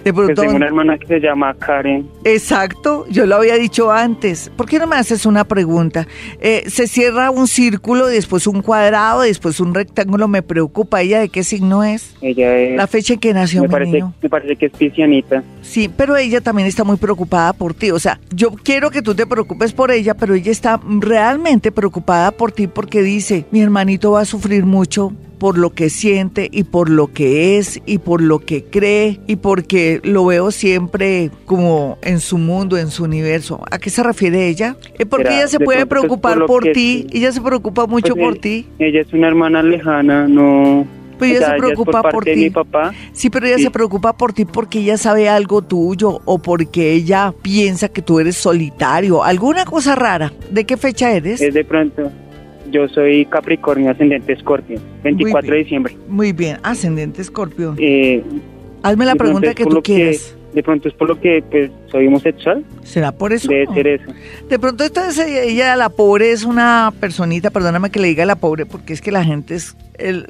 [0.04, 2.08] De pronto, tengo una hermana que se llama Karen.
[2.24, 4.52] Exacto, yo lo había dicho antes.
[4.56, 6.08] ¿Por qué no me haces una pregunta?
[6.40, 10.28] Eh, se cierra un círculo, después un cuadrado, después un rectángulo.
[10.28, 11.02] Me preocupa.
[11.02, 12.16] ¿Ella de qué signo es?
[12.22, 12.78] Ella es.
[12.78, 15.44] La fecha en que nació me parece, Me parece que es piscianita.
[15.62, 17.92] Sí, pero ella también está muy preocupada por ti.
[17.92, 22.32] O sea, yo quiero que tú te preocupes por ella, pero ella está realmente preocupada
[22.32, 26.66] por ti porque dice: mi hermanito va a sufrir mucho por lo que siente y
[26.66, 31.98] por lo que es y por lo que cree y porque lo veo siempre como
[32.04, 33.60] en su mundo, en su universo.
[33.72, 34.76] ¿A qué se refiere ella?
[35.00, 38.68] Es porque ella se puede preocupar por, ti, ella se preocupa mucho pues por ti.
[38.78, 40.86] Ella es una hermana lejana, no...
[41.18, 42.36] Pues ella se preocupa por, ti.
[42.36, 42.94] Mi papá.
[43.12, 47.34] Sí, pero ella se preocupa por ti porque ella sabe algo tuyo o porque ella
[47.42, 49.24] piensa que tú eres solitario.
[49.24, 50.32] Alguna cosa rara.
[50.52, 51.42] ¿De qué fecha eres?
[51.42, 52.12] Es de pronto.
[52.72, 55.98] Yo soy Capricornio, ascendente Escorpio, 24 de diciembre.
[56.08, 57.76] Muy bien, ascendente Escorpio.
[57.78, 58.24] Eh,
[58.84, 60.36] Hazme la pregunta que tú quieres.
[60.54, 62.64] De pronto es por lo que pues, soy homosexual.
[62.84, 63.48] ¿Será por eso?
[63.48, 64.12] Debe ser eso.
[64.50, 68.66] De pronto entonces ella, la pobre, es una personita, perdóname que le diga la pobre,
[68.66, 69.76] porque es que la gente es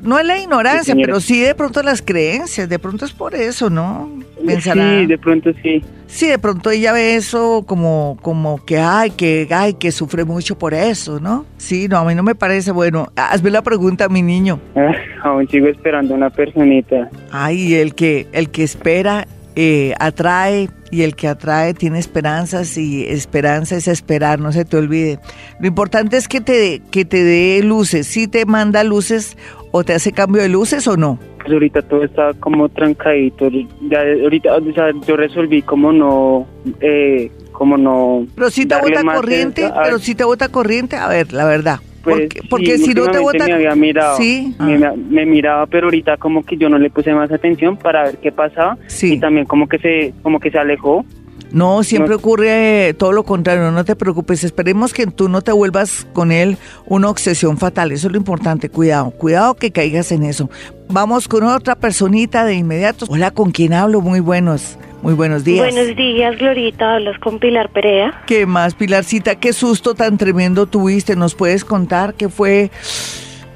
[0.02, 3.70] no es la ignorancia, pero sí de pronto las creencias, de pronto es por eso,
[3.70, 4.10] ¿no?
[4.46, 5.84] Pensará, sí, de pronto sí.
[6.08, 10.58] Sí, de pronto ella ve eso como, como que, ay, que, ay, que sufre mucho
[10.58, 11.46] por eso, ¿no?
[11.58, 13.08] Sí, no, a mí no me parece bueno.
[13.16, 14.60] Hazme la pregunta, mi niño.
[14.76, 14.92] Ah,
[15.24, 17.10] aún sigo esperando una personita.
[17.32, 23.06] Ay, el que, el que espera eh, atrae y el que atrae tiene esperanzas y
[23.06, 25.20] esperanza es esperar, no se te olvide.
[25.60, 29.38] Lo importante es que te, que te dé luces, si te manda luces
[29.72, 31.18] o te hace cambio de luces o no.
[31.38, 33.50] Pues ahorita todo está como trancadito,
[33.90, 36.48] ya ahorita o sea, yo resolví como no,
[36.82, 38.28] eh, como no...
[38.36, 41.80] Pero si te bota corriente, pero si te bota corriente, a ver, la verdad.
[42.04, 44.94] Pues, porque, si no te vota me había mirado sí ah.
[44.96, 48.32] me, miraba pero ahorita como que yo no le puse más atención para ver qué
[48.32, 49.14] pasaba sí.
[49.14, 51.06] y también como que se como que se alejó
[51.52, 56.08] no, siempre ocurre todo lo contrario, no te preocupes, esperemos que tú no te vuelvas
[56.14, 60.50] con él una obsesión fatal, eso es lo importante, cuidado, cuidado que caigas en eso.
[60.92, 63.06] Vamos con otra personita de inmediato.
[63.08, 64.02] Hola, ¿con quién hablo?
[64.02, 64.78] Muy buenos.
[65.02, 65.74] Muy buenos días.
[65.74, 66.96] Buenos días, Glorita.
[66.96, 68.22] Hablas con Pilar Perea.
[68.28, 69.36] ¿Qué más, Pilarcita?
[69.36, 71.16] ¿Qué susto tan tremendo tuviste?
[71.16, 72.72] ¿Nos puedes contar qué fue?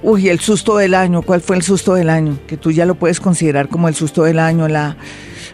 [0.01, 1.23] Uy, el susto del año.
[1.23, 2.37] ¿Cuál fue el susto del año?
[2.47, 4.95] Que tú ya lo puedes considerar como el susto del año, la,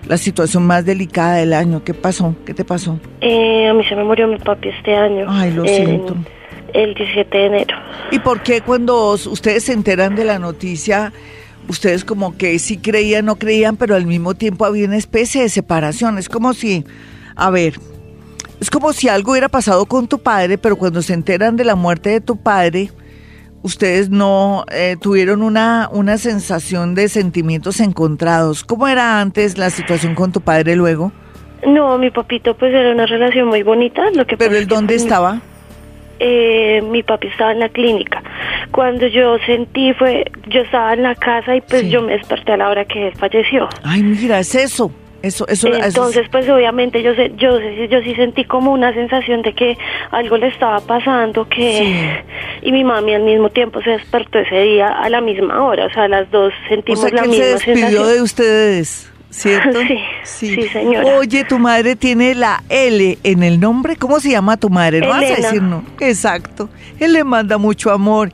[0.07, 1.83] la situación más delicada del año.
[1.83, 2.35] ¿Qué pasó?
[2.45, 2.99] ¿Qué te pasó?
[3.21, 5.25] Eh, a mí se me murió mi papi este año.
[5.27, 6.15] Ay, lo siento.
[6.75, 7.75] El 17 de enero.
[8.11, 11.11] ¿Y por qué cuando ustedes se enteran de la noticia
[11.71, 15.49] ustedes como que sí creían, no creían, pero al mismo tiempo había una especie de
[15.49, 16.17] separación.
[16.17, 16.85] Es como si,
[17.35, 17.75] a ver,
[18.59, 21.75] es como si algo hubiera pasado con tu padre, pero cuando se enteran de la
[21.75, 22.91] muerte de tu padre,
[23.63, 28.63] ustedes no eh, tuvieron una, una sensación de sentimientos encontrados.
[28.63, 31.11] ¿Cómo era antes la situación con tu padre luego?
[31.65, 34.01] No, mi papito pues era una relación muy bonita.
[34.13, 35.41] Lo que ¿Pero él dónde estaba?
[36.23, 38.21] Eh, mi papi estaba en la clínica.
[38.71, 42.57] Cuando yo sentí fue, yo estaba en la casa y pues yo me desperté a
[42.57, 43.67] la hora que él falleció.
[43.83, 44.91] Ay, mira, es eso.
[45.23, 48.91] Eso, eso, eso- Entonces, pues obviamente yo sé, yo sé- yo sí sentí como una
[48.91, 49.77] sensación de que
[50.09, 52.23] algo le estaba pasando, que
[52.63, 55.89] y mi mami al mismo tiempo se despertó ese día a la misma hora, o
[55.91, 58.07] sea, las dos o sentimos sea que la se misma despidió sensación.
[58.15, 59.79] de ustedes, ¿cierto?
[60.23, 61.17] Sí, sí, señora.
[61.17, 63.95] Oye, tu madre tiene la L en el nombre.
[63.95, 64.99] ¿Cómo se llama tu madre?
[64.99, 65.83] No vas a decir no.
[65.99, 66.69] Exacto.
[66.99, 68.31] Él le manda mucho amor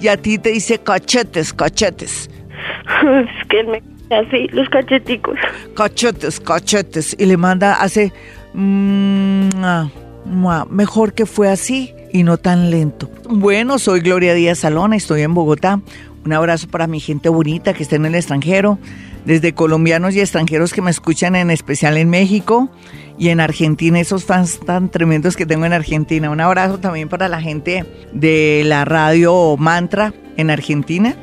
[0.00, 2.28] y a ti te dice cachetes, cachetes.
[3.02, 3.82] es que él me
[4.14, 5.38] así los cacheticos.
[5.74, 7.16] Cachetes, cachetes.
[7.18, 8.12] Y le manda, hace...
[8.52, 9.88] mm, ah,
[10.24, 13.10] mua, mejor que fue así y no tan lento.
[13.28, 15.80] Bueno, soy Gloria Díaz Salón, estoy en Bogotá.
[16.24, 18.78] Un abrazo para mi gente bonita que está en el extranjero,
[19.24, 22.70] desde colombianos y extranjeros que me escuchan en especial en México
[23.18, 26.30] y en Argentina, esos fans tan tremendos que tengo en Argentina.
[26.30, 31.14] Un abrazo también para la gente de la radio Mantra en Argentina.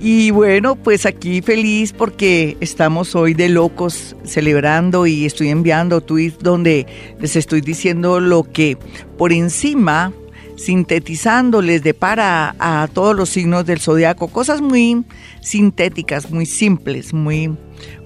[0.00, 6.38] Y bueno, pues aquí feliz porque estamos hoy de locos celebrando y estoy enviando tweets
[6.38, 6.86] donde
[7.20, 8.78] les estoy diciendo lo que
[9.16, 10.12] por encima,
[10.58, 15.04] sintetizando, les depara a todos los signos del zodiaco, cosas muy
[15.40, 17.56] sintéticas, muy simples, muy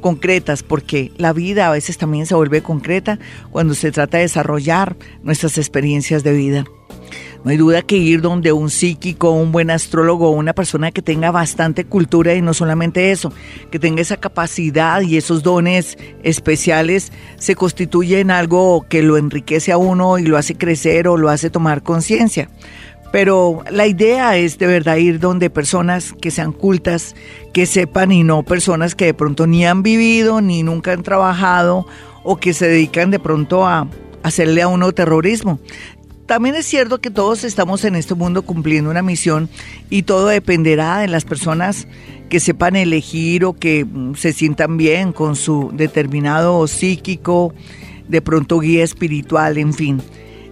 [0.00, 3.18] concretas, porque la vida a veces también se vuelve concreta
[3.50, 6.64] cuando se trata de desarrollar nuestras experiencias de vida.
[7.44, 11.32] No hay duda que ir donde un psíquico, un buen astrólogo, una persona que tenga
[11.32, 13.32] bastante cultura y no solamente eso,
[13.70, 19.72] que tenga esa capacidad y esos dones especiales, se constituye en algo que lo enriquece
[19.72, 22.48] a uno y lo hace crecer o lo hace tomar conciencia.
[23.10, 27.16] Pero la idea es de verdad ir donde personas que sean cultas,
[27.52, 31.86] que sepan y no personas que de pronto ni han vivido ni nunca han trabajado
[32.22, 33.88] o que se dedican de pronto a
[34.22, 35.58] hacerle a uno terrorismo
[36.32, 39.50] también es cierto que todos estamos en este mundo cumpliendo una misión
[39.90, 41.86] y todo dependerá de las personas
[42.30, 47.52] que sepan elegir o que mm, se sientan bien con su determinado psíquico,
[48.08, 50.00] de pronto guía espiritual, en fin.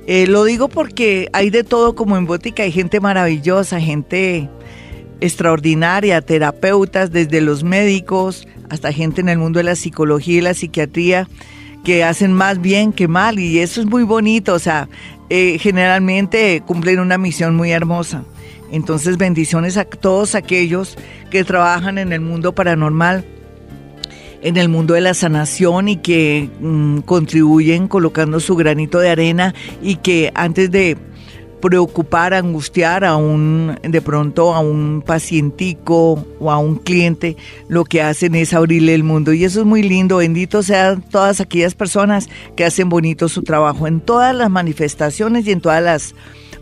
[0.07, 4.51] Eh, lo digo porque hay de todo como en Bótica, hay gente maravillosa, gente
[5.23, 10.53] extraordinaria, terapeutas, desde los médicos hasta gente en el mundo de la psicología y la
[10.53, 11.27] psiquiatría
[11.85, 14.87] que hacen más bien que mal y eso es muy bonito, o sea,
[15.31, 18.25] eh, generalmente cumplen una misión muy hermosa.
[18.73, 20.97] Entonces bendiciones a todos aquellos
[21.31, 23.25] que trabajan en el mundo paranormal,
[24.43, 29.55] en el mundo de la sanación y que mm, contribuyen colocando su granito de arena
[29.83, 30.97] y que antes de
[31.61, 37.37] preocupar, angustiar a un, de pronto a un pacientico o a un cliente,
[37.68, 39.33] lo que hacen es abrirle el mundo.
[39.33, 40.18] Y eso es muy lindo.
[40.18, 45.53] Bendito sean todas aquellas personas que hacen bonito su trabajo en todas las manifestaciones y
[45.53, 46.14] en todas las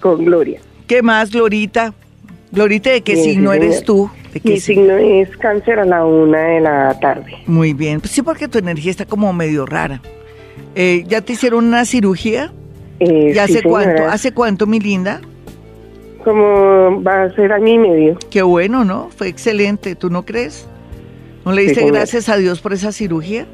[0.00, 0.60] Con Gloria.
[0.86, 1.92] ¿Qué más, Glorita?
[2.50, 4.10] Glorita, ¿de qué Bien, signo eres tú?
[4.32, 4.96] ¿De qué Mi signo?
[4.96, 7.32] signo es cáncer a la una de la tarde.
[7.46, 8.00] Muy bien.
[8.00, 10.00] Pues sí, porque tu energía está como medio rara.
[10.74, 12.52] Eh, ¿Ya te hicieron una cirugía?
[13.00, 14.04] Eh, ¿Ya sí, hace cuánto?
[14.06, 15.20] ¿Hace cuánto, mi linda?
[16.24, 18.18] Como va a ser año y medio.
[18.30, 19.08] Qué bueno, ¿no?
[19.16, 19.94] Fue excelente.
[19.94, 20.67] ¿Tú no crees?
[21.48, 23.46] ¿No le diste gracias a Dios por esa cirugía?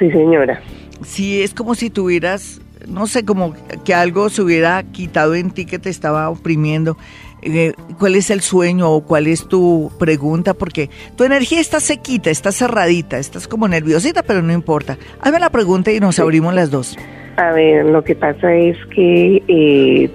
[0.00, 0.60] Sí, señora.
[1.04, 5.64] Sí, es como si tuvieras, no sé, como que algo se hubiera quitado en ti
[5.64, 6.96] que te estaba oprimiendo.
[7.42, 10.54] Eh, ¿Cuál es el sueño o cuál es tu pregunta?
[10.54, 14.98] Porque tu energía está sequita, está cerradita, estás como nerviosita, pero no importa.
[15.20, 16.98] Hazme la pregunta y nos abrimos las dos.
[17.36, 20.10] A ver, lo que pasa es que eh,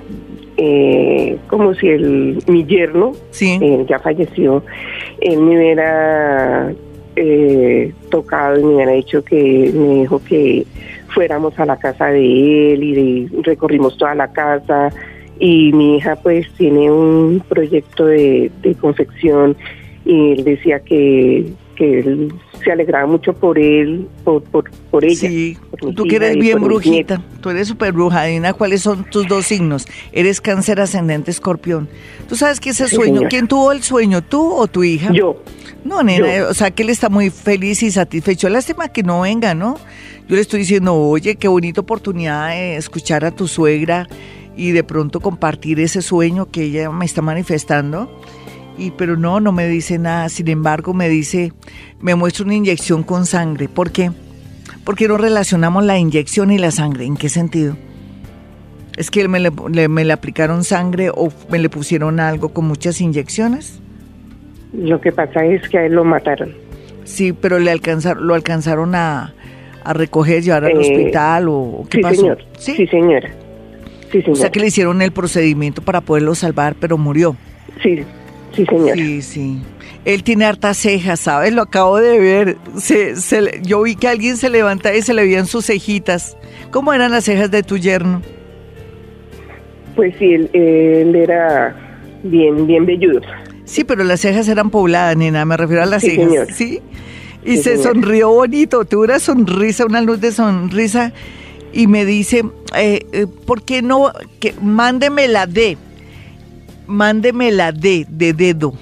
[0.65, 3.11] eh, como si el mi yerno
[3.61, 4.63] eh, ya falleció,
[5.19, 6.73] él me hubiera
[7.15, 10.65] eh, tocado y me hubiera dicho que me dijo que
[11.09, 14.89] fuéramos a la casa de él y de- recorrimos toda la casa.
[15.39, 19.55] Y mi hija pues tiene un proyecto de, de confección
[20.05, 22.33] y él decía que, que él
[22.63, 25.29] se alegraba mucho por él, por, por, por ella.
[25.29, 28.23] Sí, por tú que eres bien brujita, tú eres súper bruja.
[28.25, 29.85] Dina, ¿cuáles son tus dos signos?
[30.11, 31.89] Eres cáncer ascendente escorpión.
[32.29, 33.29] ¿Tú sabes que ese Sí, sueño, señora.
[33.29, 35.11] quién tuvo el sueño, tú o tu hija?
[35.13, 35.41] Yo.
[35.83, 38.47] No, nena, o sea que él está muy feliz y satisfecho.
[38.47, 39.75] Lástima que no venga, ¿no?
[40.29, 44.07] Yo le estoy diciendo, oye, qué bonita oportunidad de escuchar a tu suegra
[44.55, 48.09] y de pronto compartir ese sueño que ella me está manifestando.
[48.77, 50.29] Y pero no, no me dice nada.
[50.29, 51.53] Sin embargo, me dice,
[51.99, 53.67] me muestra una inyección con sangre.
[53.67, 54.11] ¿Por qué?
[54.83, 57.05] Porque no relacionamos la inyección y la sangre.
[57.05, 57.77] ¿En qué sentido?
[58.97, 59.51] ¿Es que me le,
[59.87, 63.79] me le aplicaron sangre o me le pusieron algo con muchas inyecciones?
[64.73, 66.53] Lo que pasa es que a él lo mataron.
[67.03, 69.33] Sí, pero le alcanzaron, lo alcanzaron a,
[69.85, 72.15] recoger, llevar al eh, hospital o qué sí, pasó.
[72.15, 72.37] Señor.
[72.57, 72.87] ¿Sí?
[72.87, 73.29] señora.
[74.11, 74.31] Sí, señora.
[74.31, 77.35] O sea que le hicieron el procedimiento para poderlo salvar, pero murió.
[77.81, 78.03] Sí,
[78.55, 78.95] sí, señora.
[78.95, 79.61] Sí, sí.
[80.05, 81.53] Él tiene hartas cejas, ¿sabes?
[81.53, 82.57] Lo acabo de ver.
[82.77, 86.37] Se, se, yo vi que alguien se levanta y se le veían sus cejitas.
[86.71, 88.21] ¿Cómo eran las cejas de tu yerno?
[89.95, 91.75] Pues sí, él, era
[92.23, 93.21] bien, bien velludo.
[93.65, 96.49] Sí, pero las cejas eran pobladas, nena, me refiero a las cejas.
[96.53, 96.81] Sí.
[97.45, 101.11] Y se sonrió bonito, tuvo una sonrisa, una luz de sonrisa,
[101.73, 102.43] y me dice,
[102.75, 104.11] eh, eh, ¿por qué no?
[104.39, 105.77] Que, mándeme la D,
[106.87, 108.73] mándeme la D de dedo.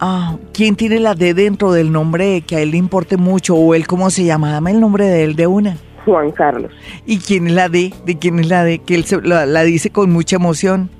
[0.00, 3.56] Ah, ¿quién tiene la D dentro del nombre que a él le importe mucho?
[3.56, 4.52] ¿O él cómo se llama?
[4.52, 5.76] Dame el nombre de él de una.
[6.04, 6.72] Juan Carlos.
[7.04, 7.92] ¿Y quién es la D?
[8.06, 8.78] ¿De quién es la D?
[8.78, 10.90] Que él la, dice con mucha emoción.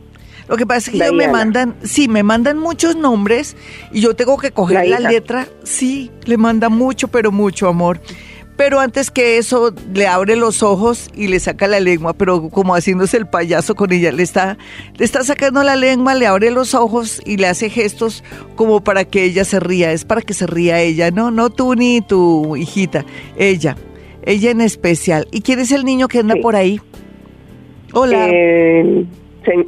[0.49, 3.55] Lo que pasa es que ellos me mandan, sí, me mandan muchos nombres
[3.93, 5.47] y yo tengo que coger la, letra.
[5.63, 8.01] Sí, le manda mucho, pero mucho amor.
[8.59, 12.75] Pero antes que eso, le abre los ojos y le saca la lengua, pero como
[12.75, 14.11] haciéndose el payaso con ella.
[14.11, 14.59] Le está,
[14.99, 18.25] le está sacando la lengua, le abre los ojos y le hace gestos
[18.57, 19.93] como para que ella se ría.
[19.93, 23.05] Es para que se ría ella, no, no tú ni tu hijita,
[23.37, 23.77] ella.
[24.25, 25.29] Ella en especial.
[25.31, 26.81] ¿Y quién es el niño que anda por ahí?
[27.93, 28.29] Hola.
[28.29, 29.05] Eh,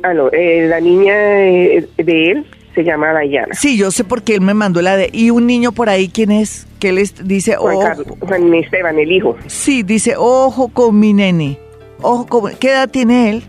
[0.03, 2.45] ah, eh, la niña de, él
[2.75, 3.55] se llama Dayana.
[3.55, 5.11] Sí, yo sé por qué él me mandó la de...
[5.13, 6.67] ¿Y un niño por ahí quién es?
[6.79, 7.57] Que él dice...
[7.57, 9.37] Juan, Juan Esteban, el hijo.
[9.47, 11.59] Sí, dice, ojo con mi nene.
[12.03, 12.55] Ojo con...
[12.57, 13.43] ¿Qué edad tiene él?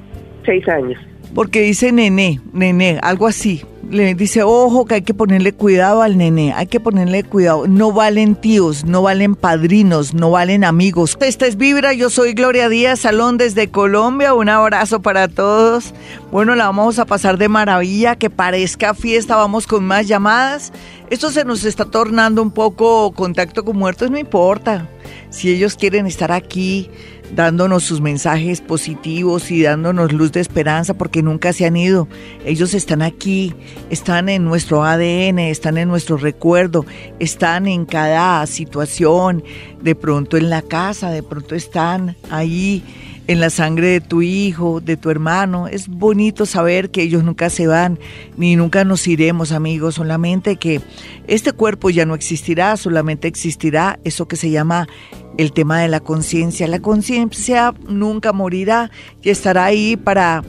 [0.46, 1.00] Seis años.
[1.34, 6.18] Porque dice nene, nene, algo así le dice, ojo, que hay que ponerle cuidado al
[6.18, 7.68] nene, hay que ponerle cuidado.
[7.68, 11.18] No valen tíos, no valen padrinos, no valen amigos.
[11.20, 14.34] Esta es Vibra, yo soy Gloria Díaz Salón desde Colombia.
[14.34, 15.94] Un abrazo para todos.
[16.32, 20.72] Bueno, la vamos a pasar de maravilla, que parezca fiesta, vamos con más llamadas.
[21.10, 24.88] Esto se nos está tornando un poco contacto con muertos, no importa.
[25.30, 26.90] Si ellos quieren estar aquí,
[27.36, 32.08] dándonos sus mensajes positivos y dándonos luz de esperanza porque nunca se han ido.
[32.46, 33.54] Ellos están aquí,
[33.90, 36.86] están en nuestro ADN, están en nuestro recuerdo,
[37.20, 39.44] están en cada situación,
[39.82, 42.84] de pronto en la casa, de pronto están ahí
[43.32, 45.68] en la sangre de tu hijo, de tu hermano.
[45.68, 47.98] Es bonito saber que ellos nunca se van,
[48.36, 50.82] ni nunca nos iremos, amigos, solamente que
[51.28, 54.88] este cuerpo ya no existirá, solamente existirá eso que se llama
[55.38, 56.68] el tema de la conciencia.
[56.68, 60.44] La conciencia nunca morirá y estará ahí para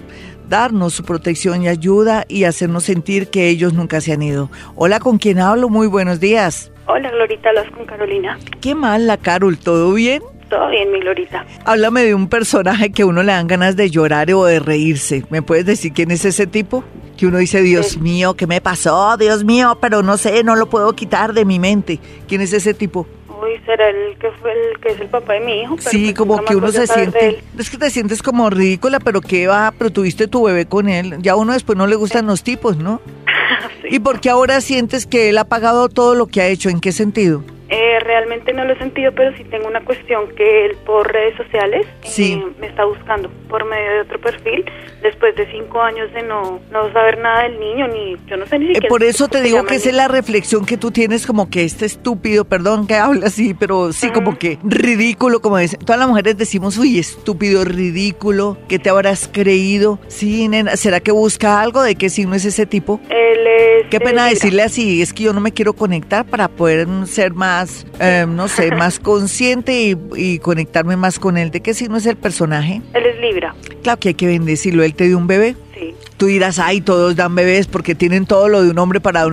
[0.48, 4.50] darnos su protección y ayuda y hacernos sentir que ellos nunca se han ido.
[4.74, 5.68] Hola, ¿con quién hablo?
[5.68, 6.72] Muy buenos días.
[6.86, 8.38] Hola, Glorita, hablas con Carolina.
[8.60, 9.56] ¿Qué mal, la Carol?
[9.56, 10.20] ¿Todo bien?
[10.52, 11.46] Todo bien, mi Glorita.
[11.64, 15.24] Háblame de un personaje que uno le dan ganas de llorar o de reírse.
[15.30, 16.84] ¿Me puedes decir quién es ese tipo?
[17.16, 19.16] Que uno dice, Dios mío, ¿qué me pasó?
[19.16, 22.00] Dios mío, pero no sé, no lo puedo quitar de mi mente.
[22.28, 23.06] ¿Quién es ese tipo?
[23.30, 25.76] Uy, será el que fue el que es el papá de mi hijo.
[25.78, 29.46] sí, pues como que uno se siente, es que te sientes como ridícula, pero qué
[29.46, 31.16] va, pero tuviste tu bebé con él.
[31.20, 33.00] Ya uno después no le gustan los tipos, ¿no?
[33.90, 36.68] ¿Y por qué ahora sientes que él ha pagado todo lo que ha hecho?
[36.68, 37.42] ¿En qué sentido?
[37.74, 41.34] Eh, realmente no lo he sentido, pero sí tengo una cuestión que él por redes
[41.38, 41.86] sociales
[42.18, 44.66] eh, me está buscando por medio de otro perfil
[45.00, 48.58] después de cinco años de no, no saber nada del niño, ni yo no sé
[48.58, 48.88] ni eh, siquiera.
[48.90, 51.86] por eso te digo que esa es la reflexión que tú tienes como que este
[51.86, 55.80] estúpido, perdón que habla así, pero sí como que ridículo, como dicen.
[55.80, 59.98] Todas las mujeres decimos, uy, estúpido, ridículo, ¿qué te habrás creído?
[60.08, 61.80] Sí, nena, ¿será que busca algo?
[61.82, 63.00] ¿De qué signo es ese tipo?
[63.08, 63.86] Él es...
[63.88, 67.61] Qué pena decirle así, es que yo no me quiero conectar para poder ser más
[68.00, 71.50] eh, no sé, más consciente y, conectarme más con él.
[71.50, 72.82] ¿De qué signo es el personaje?
[72.94, 73.54] Él es Libra.
[73.82, 74.82] Claro que hay que bendecirlo.
[74.82, 75.56] ¿Él te dio un bebé?
[75.74, 75.94] Sí.
[76.16, 79.26] Tú dirás, ay, todos dan bebés porque tienen todo lo de un hombre para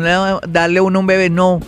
[0.47, 1.30] darle a uno un bebé.
[1.30, 1.59] No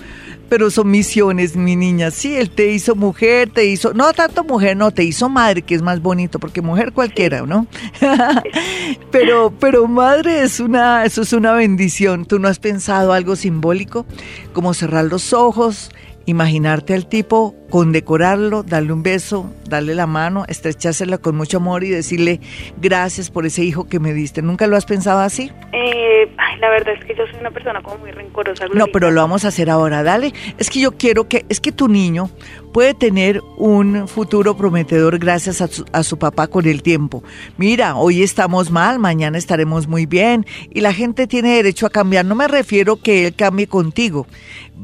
[0.52, 2.12] pero son misiones, mi niña.
[2.12, 5.76] Sí, él te hizo mujer, te hizo, no tanto mujer, no, te hizo madre, que
[5.76, 7.68] es más bonito, porque mujer cualquiera, ¿no?
[9.12, 12.26] pero, pero madre es una, eso es una bendición.
[12.26, 14.06] ¿Tú no has pensado algo simbólico?
[14.52, 15.90] Como cerrar los ojos,
[16.32, 21.90] imaginarte al tipo, condecorarlo, darle un beso, darle la mano, estrechársela con mucho amor y
[21.90, 22.40] decirle
[22.78, 24.42] gracias por ese hijo que me diste.
[24.42, 25.52] ¿Nunca lo has pensado así?
[25.72, 26.30] Eh,
[26.60, 28.66] la verdad es que yo soy una persona como muy rencorosa.
[28.74, 30.34] No, pero lo vamos a hacer ahora, dale.
[30.58, 32.30] Es que yo quiero que, es que tu niño
[32.74, 37.24] puede tener un futuro prometedor gracias a su, a su, papá con el tiempo.
[37.58, 42.26] Mira, hoy estamos mal, mañana estaremos muy bien y la gente tiene derecho a cambiar.
[42.26, 44.28] No me refiero que él cambie contigo.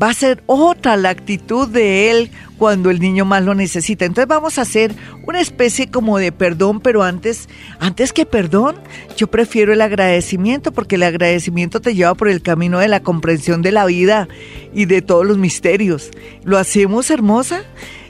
[0.02, 4.06] Va a ser otra la actitud de él cuando el niño más lo necesita.
[4.06, 4.93] Entonces vamos a hacer
[5.26, 8.76] una especie como de perdón, pero antes, antes que perdón,
[9.16, 13.62] yo prefiero el agradecimiento porque el agradecimiento te lleva por el camino de la comprensión
[13.62, 14.28] de la vida
[14.74, 16.12] y de todos los misterios.
[16.43, 17.64] ¿Lo hacemos hermosa?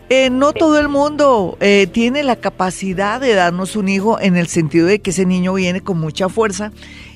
[0.10, 4.48] Eh, no todo el mundo eh, tiene la capacidad de darnos un hijo en el
[4.48, 6.72] sentido de que ese niño viene con mucha fuerza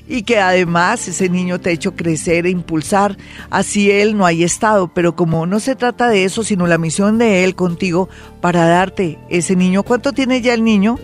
[0.08, 3.16] y que además ese niño te ha hecho crecer e impulsar,
[3.50, 7.18] así él no haya estado, pero como no se trata de eso, sino la misión
[7.18, 8.08] de él contigo
[8.40, 9.82] para darte ese niño.
[9.82, 10.98] ¿Cuánto tiene ya el niño?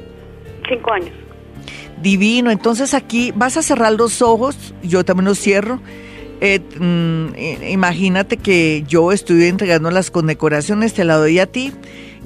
[0.69, 1.13] Cinco años.
[2.03, 5.81] Divino, entonces aquí vas a cerrar los ojos, yo también los cierro.
[6.41, 11.73] Eh, mm, imagínate que yo estoy entregando las condecoraciones, te la doy a ti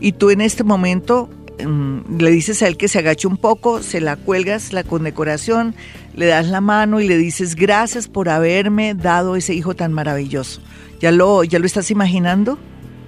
[0.00, 1.30] y tú en este momento
[1.64, 5.74] mm, le dices a él que se agache un poco, se la cuelgas la condecoración,
[6.14, 10.60] le das la mano y le dices gracias por haberme dado ese hijo tan maravilloso.
[11.00, 12.58] ¿Ya lo, ya lo estás imaginando?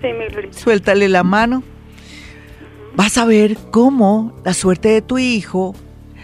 [0.00, 1.62] Sí, mi Suéltale la mano.
[2.96, 5.74] Vas a ver cómo la suerte de tu hijo,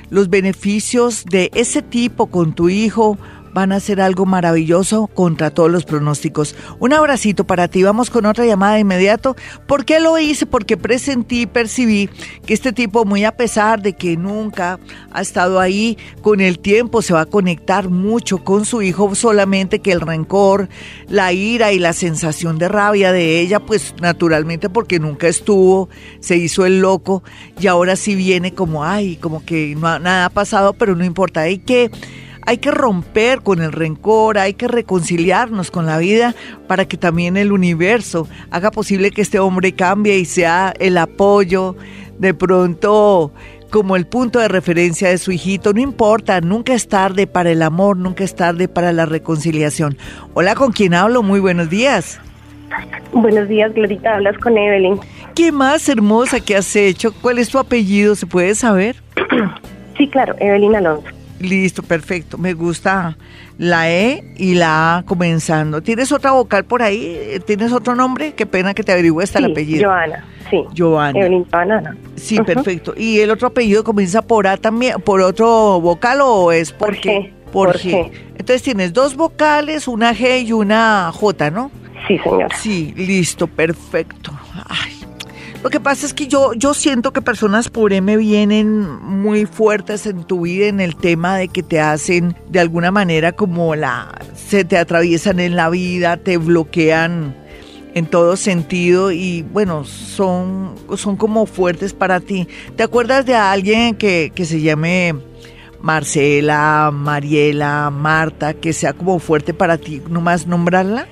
[0.09, 3.19] los beneficios de ese tipo con tu hijo
[3.53, 6.55] van a ser algo maravilloso contra todos los pronósticos.
[6.79, 7.83] Un abracito para ti.
[7.83, 9.37] Vamos con otra llamada de inmediato.
[9.67, 10.47] ¿Por qué lo hice?
[10.47, 12.09] Porque presentí, percibí
[12.47, 14.79] que este tipo, muy a pesar de que nunca
[15.13, 19.81] ha estado ahí, con el tiempo se va a conectar mucho con su hijo, solamente
[19.81, 20.69] que el rencor,
[21.09, 25.89] la ira y la sensación de rabia de ella, pues naturalmente porque nunca estuvo,
[26.21, 27.23] se hizo el loco
[27.61, 31.43] y ahora sí viene como, ay, como que no, nada ha pasado, pero no importa.
[31.43, 31.91] Hay que
[32.47, 36.35] hay que romper con el rencor, hay que reconciliarnos con la vida
[36.67, 41.77] para que también el universo haga posible que este hombre cambie y sea el apoyo
[42.19, 43.33] de pronto
[43.71, 45.73] como el punto de referencia de su hijito.
[45.73, 49.97] No importa, nunca es tarde para el amor, nunca es tarde para la reconciliación.
[50.35, 51.23] Hola, ¿con quién hablo?
[51.23, 52.21] Muy buenos días.
[53.13, 54.99] Buenos días, Glorita, hablas con Evelyn.
[55.35, 57.13] ¿Qué más hermosa que has hecho?
[57.13, 58.15] ¿Cuál es tu apellido?
[58.15, 58.97] ¿Se puede saber?
[59.97, 61.20] Sí, claro, Evelyn Alonso.
[61.41, 62.37] Listo, perfecto.
[62.37, 63.17] Me gusta
[63.59, 65.83] la E y la A comenzando.
[65.83, 67.41] ¿Tienes otra vocal por ahí?
[67.47, 68.35] ¿Tienes otro nombre?
[68.35, 69.89] Qué pena que te averigüe hasta el apellido.
[69.89, 70.63] Joana, sí.
[70.77, 71.19] Joana.
[71.19, 71.47] Evelyn.
[72.17, 72.93] Sí, perfecto.
[72.97, 77.33] ¿Y el otro apellido comienza por A también, por otro vocal o es por, G?
[77.53, 78.11] Por, G.
[78.33, 81.71] Entonces tienes dos vocales, una G y una J, ¿no?
[82.07, 82.55] Sí, señora.
[82.57, 84.33] Sí, listo, perfecto.
[84.69, 85.00] Ay,
[85.63, 90.07] lo que pasa es que yo, yo siento que personas por M vienen muy fuertes
[90.07, 94.19] en tu vida en el tema de que te hacen de alguna manera como la,
[94.35, 97.35] se te atraviesan en la vida, te bloquean
[97.95, 102.49] en todo sentido y bueno, son, son como fuertes para ti.
[102.77, 105.15] ¿Te acuerdas de alguien que, que se llame
[105.83, 111.07] Marcela, Mariela, Marta, que sea como fuerte para ti, nomás nombrarla?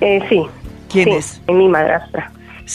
[0.00, 0.42] Eh, sí.
[0.90, 1.40] ¿Quién es?
[1.48, 2.30] Mi madrastra.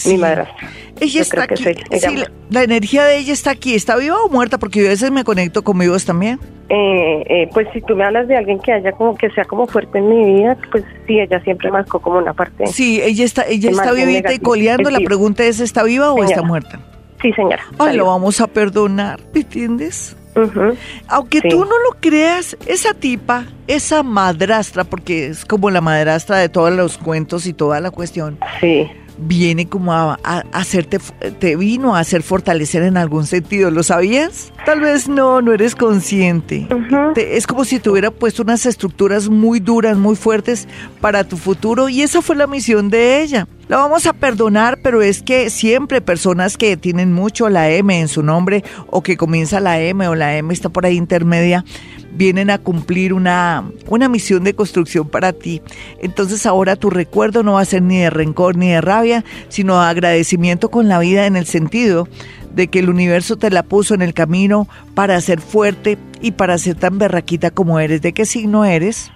[0.06, 0.70] Mi madrastra.
[1.00, 1.64] Ella está aquí.
[1.64, 3.76] sí, la, energía de ella está aquí.
[3.76, 4.58] ¿Está viva o muerta?
[4.58, 6.39] Porque yo a veces me conecto con vivos también.
[6.70, 9.66] Eh, eh, pues si tú me hablas de alguien que haya como que sea como
[9.66, 12.68] fuerte en mi vida, pues sí, ella siempre marcó como una parte.
[12.68, 14.89] Sí, ella está, ella está vivita y coleando.
[14.89, 16.80] La pregunta es, ¿está viva o está muerta?
[17.22, 17.64] Sí, señora.
[17.78, 20.16] Ay, lo vamos a perdonar, ¿entiendes?
[21.08, 26.50] Aunque tú no lo creas, esa tipa, esa madrastra, porque es como la madrastra de
[26.50, 28.38] todos los cuentos y toda la cuestión.
[28.62, 28.89] Sí
[29.20, 30.17] viene como a,
[30.51, 30.99] hacerte,
[31.39, 34.51] te vino a hacer fortalecer en algún sentido, ¿lo sabías?
[34.65, 36.67] Tal vez no, no eres consciente.
[37.15, 40.67] es como si te hubiera puesto unas estructuras muy duras, muy fuertes
[41.01, 43.47] para tu futuro y esa fue la misión de ella.
[43.67, 48.07] La vamos a perdonar, pero es que siempre personas que tienen mucho la M en
[48.07, 51.63] su nombre o que comienza la M o la M está por ahí intermedia,
[52.12, 55.62] vienen a cumplir una, una misión de construcción para ti.
[56.01, 59.80] Entonces ahora tu recuerdo no va a ser ni de rencor ni de rabia, sino
[59.80, 62.07] de agradecimiento con la vida en el sentido
[62.53, 66.57] de que el universo te la puso en el camino para ser fuerte y para
[66.57, 68.01] ser tan berraquita como eres.
[68.01, 69.12] ¿De qué signo eres?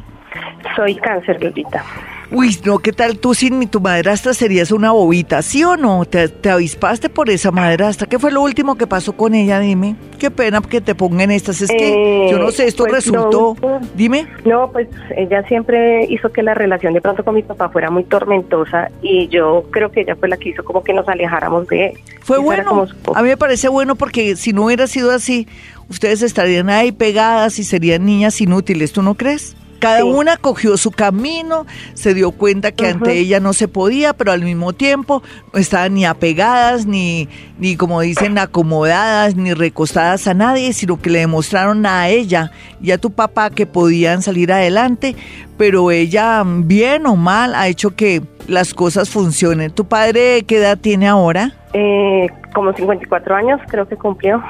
[0.75, 1.83] Soy cáncer, Lolita.
[2.31, 5.41] Uy, no, ¿qué tal tú sin tu madrastra serías una bobita?
[5.41, 6.05] ¿Sí o no?
[6.05, 8.07] ¿Te, avispaste por esa madrastra?
[8.07, 9.59] ¿Qué fue lo último que pasó con ella?
[9.59, 9.95] Dime.
[10.19, 11.61] Qué pena que te pongan estas.
[11.61, 13.55] Es que yo no sé, esto pues resultó.
[13.95, 14.27] Dime.
[14.45, 18.03] No, pues ella siempre hizo que la relación de pronto con mi papá fuera muy
[18.03, 21.87] tormentosa y yo creo que ella fue la que hizo como que nos alejáramos de
[21.87, 21.99] él.
[22.21, 22.87] Fue bueno.
[23.13, 25.47] A mí me parece bueno porque si no hubiera sido así,
[25.89, 28.93] ustedes estarían ahí pegadas y serían niñas inútiles.
[28.93, 29.55] ¿Tú no crees?
[29.83, 34.31] Cada una cogió su camino, se dio cuenta que ante ella no se podía, pero
[34.31, 35.21] al mismo tiempo
[35.51, 37.27] no estaban ni apegadas, ni,
[37.59, 42.91] ni como dicen, acomodadas, ni recostadas a nadie, sino que le demostraron a ella y
[42.91, 45.17] a tu papá que podían salir adelante,
[45.57, 49.71] pero ella, bien o mal, ha hecho que las cosas funcionen.
[49.71, 51.51] ¿Tu padre qué edad tiene ahora?
[51.73, 54.41] Eh, como 54 años, creo que cumplió.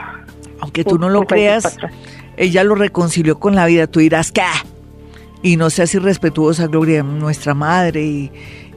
[0.60, 1.78] Aunque tú no lo creas,
[2.38, 3.88] ella lo reconcilió con la vida.
[3.88, 4.44] Tú dirás, ¿qué?
[5.44, 8.32] Y no seas irrespetuosa, Gloria, nuestra madre y,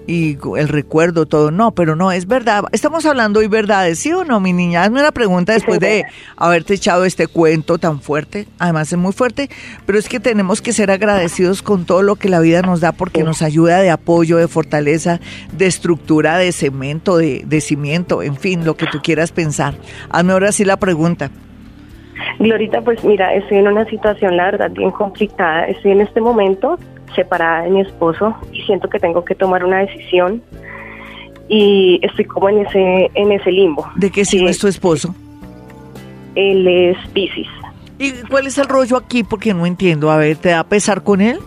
[0.06, 1.50] y el recuerdo, todo.
[1.50, 2.64] No, pero no, es verdad.
[2.72, 4.82] Estamos hablando hoy verdades, ¿sí o no, mi niña?
[4.82, 6.04] Hazme una pregunta después de
[6.36, 8.46] haberte echado este cuento tan fuerte.
[8.58, 9.48] Además es muy fuerte,
[9.86, 12.92] pero es que tenemos que ser agradecidos con todo lo que la vida nos da
[12.92, 15.20] porque nos ayuda de apoyo, de fortaleza,
[15.52, 19.76] de estructura, de cemento, de, de cimiento, en fin, lo que tú quieras pensar.
[20.10, 21.30] Hazme ahora sí la pregunta.
[22.38, 25.66] Glorita, pues mira, estoy en una situación, la verdad, bien complicada.
[25.66, 26.78] Estoy en este momento
[27.14, 30.42] separada de mi esposo y siento que tengo que tomar una decisión
[31.48, 33.86] y estoy como en ese en ese limbo.
[33.96, 35.14] ¿De qué signo es tu esposo?
[36.34, 37.46] Él es Pisces.
[37.98, 39.24] ¿Y cuál es el rollo aquí?
[39.24, 40.10] Porque no entiendo.
[40.10, 41.38] A ver, ¿te da pesar con él?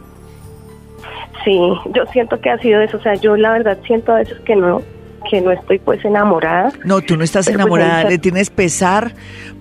[1.44, 1.60] Sí,
[1.94, 2.98] yo siento que ha sido eso.
[2.98, 4.82] O sea, yo la verdad siento a veces que no
[5.30, 6.72] que no estoy pues enamorada.
[6.86, 9.14] No, tú no estás pues, enamorada, le tienes pesar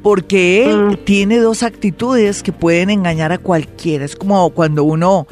[0.02, 1.04] porque él mm.
[1.04, 4.04] tiene dos actitudes que pueden engañar a cualquiera.
[4.04, 5.26] Es como cuando uno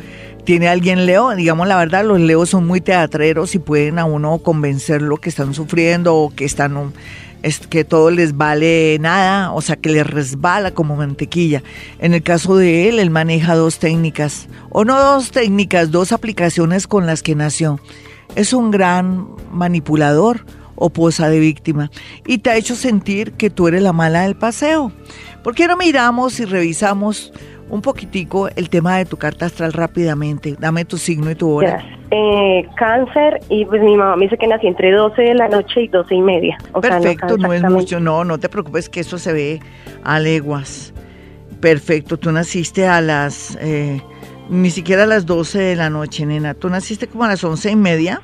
[0.45, 4.39] tiene alguien Leo, digamos la verdad, los Leos son muy teatreros y pueden a uno
[4.39, 6.93] convencer lo que están sufriendo o que están
[7.43, 11.63] es que todo les vale nada, o sea, que les resbala como mantequilla.
[12.01, 16.89] En el caso de él, él maneja dos técnicas, o no dos técnicas, dos aplicaciones
[16.89, 17.79] con las que nació.
[18.37, 21.91] Es un gran manipulador o posa de víctima
[22.25, 24.93] y te ha hecho sentir que tú eres la mala del paseo.
[25.43, 27.33] ¿Por qué no miramos y revisamos
[27.69, 30.57] un poquitico el tema de tu carta astral rápidamente.
[30.59, 31.85] Dame tu signo y tu hora.
[32.11, 35.83] Eh, cáncer y pues mi mamá me dice que nací entre 12 de la noche
[35.83, 36.57] y 12 y media.
[36.81, 39.61] Perfecto, no, es mucho, no, no te preocupes que eso se ve
[40.05, 40.95] a leguas.
[41.61, 44.01] Perfecto, tú naciste a las, eh,
[44.49, 46.55] ni siquiera a las 12 de la noche, nena.
[46.55, 48.23] Tú naciste como a las 11 y media,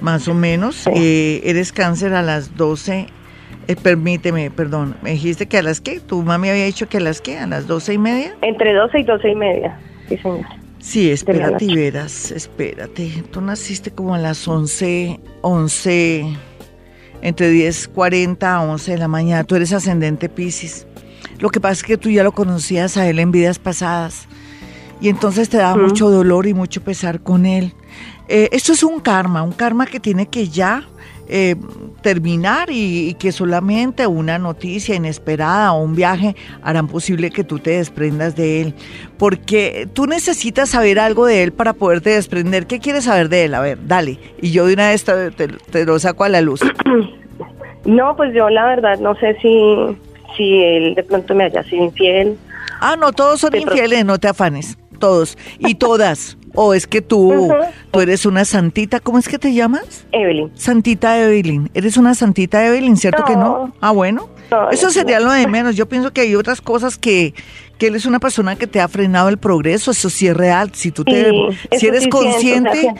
[0.00, 0.86] más o menos.
[0.94, 3.06] Eh, eres cáncer a las 12
[3.68, 7.00] eh, permíteme, perdón, me dijiste que a las qué, tu mami había dicho que a
[7.00, 8.34] las qué, a las doce y media.
[8.42, 9.78] Entre doce y doce y media,
[10.08, 10.46] sí señor.
[10.80, 13.22] Sí, espérate y verás, espérate.
[13.30, 16.26] Tú naciste como a las once, once,
[17.20, 19.44] entre diez cuarenta a once de la mañana.
[19.44, 20.88] Tú eres ascendente Pisces.
[21.38, 24.26] Lo que pasa es que tú ya lo conocías a él en vidas pasadas.
[25.02, 27.74] Y entonces te da mucho dolor y mucho pesar con él.
[28.28, 30.84] Eh, esto es un karma, un karma que tiene que ya
[31.28, 31.56] eh,
[32.02, 37.70] terminar y, que solamente una noticia inesperada o un viaje harán posible que tú te
[37.70, 38.74] desprendas de él.
[39.18, 42.68] Porque tú necesitas saber algo de él para poderte desprender.
[42.68, 43.54] ¿Qué quieres saber de él?
[43.54, 44.20] A ver, dale.
[44.40, 46.60] Y yo de una vez te, lo saco a la luz.
[47.84, 49.74] No, pues yo la verdad no sé si,
[50.36, 52.38] si él de pronto me haya sido infiel.
[52.80, 54.78] Ah, no, todos son infieles, no te afanes.
[55.02, 55.36] Todos.
[55.58, 56.38] Y todas.
[56.54, 57.50] ¿O es que tú,
[57.90, 59.00] tú eres una santita?
[59.00, 60.06] ¿Cómo es que te llamas?
[60.12, 60.52] Evelyn.
[60.54, 61.70] Santita Evelyn.
[61.74, 63.74] ¿Eres una santita Evelyn, cierto que no?
[63.80, 64.28] Ah, bueno.
[64.70, 65.74] Eso sería lo de menos.
[65.74, 67.34] Yo pienso que hay otras cosas que,
[67.82, 70.70] que él es una persona que te ha frenado el progreso, eso sí es real.
[70.72, 71.32] Si tú te,
[71.76, 72.94] si eres consciente,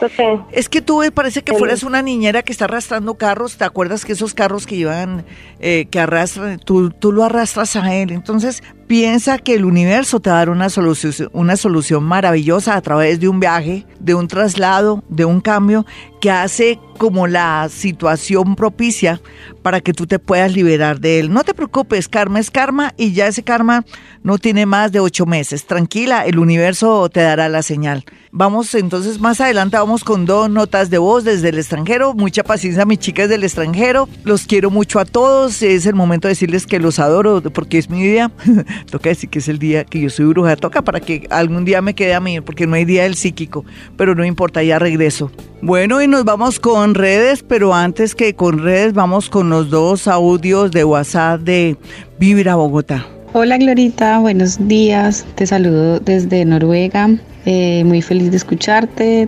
[0.51, 3.55] es que tú parece que fueras una niñera que está arrastrando carros.
[3.55, 5.23] ¿Te acuerdas que esos carros que llevan,
[5.61, 8.11] eh, que arrastran, tú, tú lo arrastras a él?
[8.11, 12.81] Entonces piensa que el universo te va a dar una solución, una solución maravillosa a
[12.81, 15.85] través de un viaje, de un traslado, de un cambio
[16.19, 19.19] que hace como la situación propicia
[19.61, 21.33] para que tú te puedas liberar de él.
[21.33, 23.83] No te preocupes, karma es karma y ya ese karma
[24.23, 25.67] no tiene más de ocho meses.
[25.67, 28.05] Tranquila, el universo te dará la señal.
[28.31, 32.15] Vamos entonces más adelante, vamos con dos notas de voz desde el extranjero.
[32.15, 34.09] Mucha paciencia, mis chicas del extranjero.
[34.23, 35.61] Los quiero mucho a todos.
[35.61, 38.31] Es el momento de decirles que los adoro porque es mi día.
[38.89, 40.55] Toca decir que es el día que yo soy bruja.
[40.55, 43.65] Toca para que algún día me quede a mí, porque no hay día del psíquico.
[43.95, 45.31] Pero no importa, ya regreso.
[45.61, 50.07] Bueno, y nos vamos con redes, pero antes que con redes, vamos con los dos
[50.07, 51.77] audios de WhatsApp de
[52.17, 53.05] Vibra Bogotá.
[53.35, 55.25] Hola Glorita, buenos días.
[55.33, 57.09] Te saludo desde Noruega.
[57.47, 59.27] Eh, muy feliz de escucharte.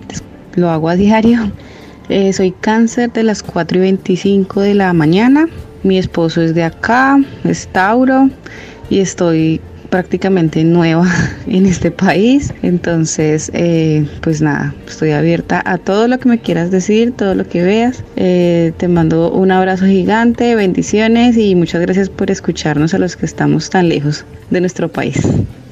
[0.54, 1.52] Lo hago a diario.
[2.10, 5.48] Eh, soy cáncer de las 4 y 25 de la mañana.
[5.82, 8.30] Mi esposo es de acá, es Tauro.
[8.92, 9.60] Y estoy
[9.96, 11.08] prácticamente nueva
[11.48, 12.54] en este país.
[12.64, 17.48] Entonces, eh, pues nada, estoy abierta a todo lo que me quieras decir, todo lo
[17.48, 18.04] que veas.
[18.18, 23.26] Eh, te mando un abrazo gigante, bendiciones y muchas gracias por escucharnos a los que
[23.26, 25.18] estamos tan lejos de nuestro país.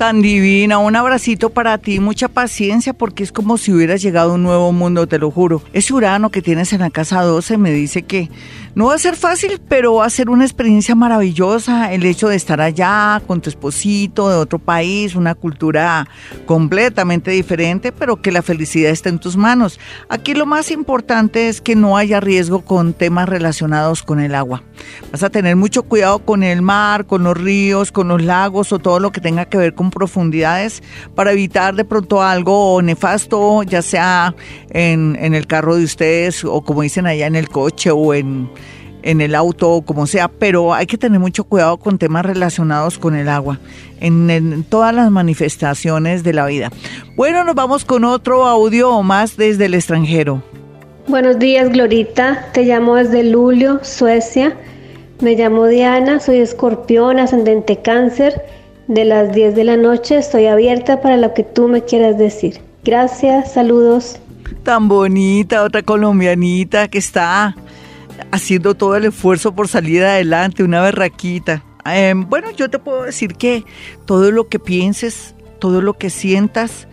[0.04, 4.34] Tan divina, un abracito para ti, mucha paciencia porque es como si hubieras llegado a
[4.34, 5.62] un nuevo mundo, te lo juro.
[5.72, 8.30] Ese Urano que tienes en la casa 12 me dice que
[8.76, 12.36] no va a ser fácil, pero va a ser una experiencia maravillosa el hecho de
[12.36, 16.08] estar allá con tu esposito de otro país, una cultura
[16.48, 19.80] completamente diferente, pero que la felicidad está en tus manos.
[20.10, 24.64] Aquí lo más importante es que no haya riesgo con temas relacionados con el agua.
[25.12, 28.80] Vas a tener mucho cuidado con el mar, con los ríos, con los lagos o
[28.80, 30.82] todo lo que tenga que ver con profundidades
[31.16, 34.36] para evitar de pronto algo nefasto, ya sea
[34.70, 38.50] en, en el carro de ustedes o como dicen allá en el coche o en
[39.04, 42.98] en el auto o como sea, pero hay que tener mucho cuidado con temas relacionados
[42.98, 43.60] con el agua,
[44.00, 46.72] en, todas las manifestaciones de la vida.
[47.16, 50.42] Bueno, nos vamos con otro audio más desde el extranjero.
[51.08, 52.48] Buenos días, Glorita.
[52.54, 54.58] Te llamo desde Lulio, Suecia.
[55.20, 58.42] Me llamo Diana, soy escorpión, ascendente cáncer.
[58.88, 62.60] De las 10 de la noche estoy abierta para lo que tú me quieras decir.
[62.84, 64.20] Gracias, saludos.
[64.64, 67.56] Tan bonita, otra colombianita que está
[68.32, 71.64] haciendo todo el esfuerzo por salir adelante, una berraquita.
[71.86, 73.64] Em, bueno, yo te puedo decir que
[74.06, 76.88] todo lo que pienses, todo lo que sientas,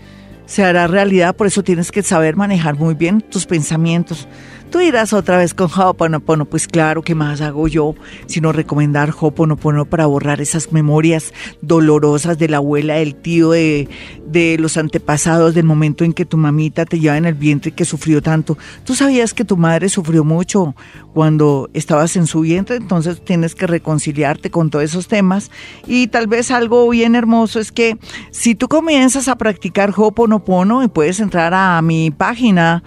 [0.47, 4.27] se hará realidad, por eso tienes que saber manejar muy bien tus pensamientos.
[4.71, 7.97] Tú irás otra vez con Ho'oponopono, pues claro, ¿qué más hago yo
[8.27, 13.89] sino recomendar Ho'oponopono para borrar esas memorias dolorosas de la abuela, del tío, de,
[14.27, 17.73] de los antepasados, del momento en que tu mamita te lleva en el vientre y
[17.73, 18.57] que sufrió tanto?
[18.85, 20.77] ¿Tú sabías que tu madre sufrió mucho
[21.15, 22.77] cuando estabas en su vientre?
[22.77, 25.51] Entonces tienes que reconciliarte con todos esos temas
[25.85, 27.99] y tal vez algo bien hermoso es que
[28.31, 32.85] si tú comienzas a practicar Ho'oponopono y puedes entrar a mi página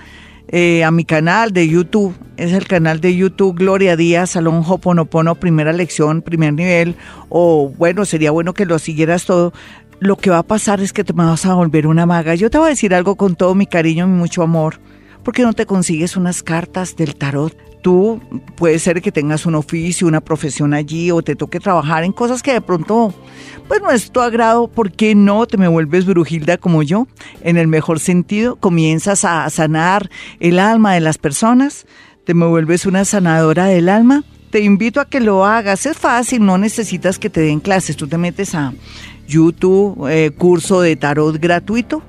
[0.55, 2.13] eh, a mi canal de YouTube.
[2.37, 6.95] Es el canal de YouTube Gloria Díaz, Salón Hoponopono, primera lección, primer nivel.
[7.29, 9.51] O bueno, sería bueno que lo siguieras todo.
[9.99, 12.35] Lo que va a pasar es que te vas a volver una maga.
[12.35, 14.79] Yo te voy a decir algo con todo mi cariño y mucho amor.
[15.23, 17.55] ¿Por qué no te consigues unas cartas del tarot?
[17.81, 18.21] Tú
[18.55, 22.41] puede ser que tengas un oficio, una profesión allí o te toque trabajar en cosas
[22.41, 23.13] que de pronto
[23.67, 27.07] pues no es tu agrado, ¿por qué no te me vuelves brujilda como yo?
[27.41, 30.09] En el mejor sentido, comienzas a sanar
[30.39, 31.85] el alma de las personas,
[32.25, 34.23] te me vuelves una sanadora del alma.
[34.49, 38.07] Te invito a que lo hagas, es fácil, no necesitas que te den clases, tú
[38.07, 38.73] te metes a
[39.27, 42.03] YouTube, eh, curso de tarot gratuito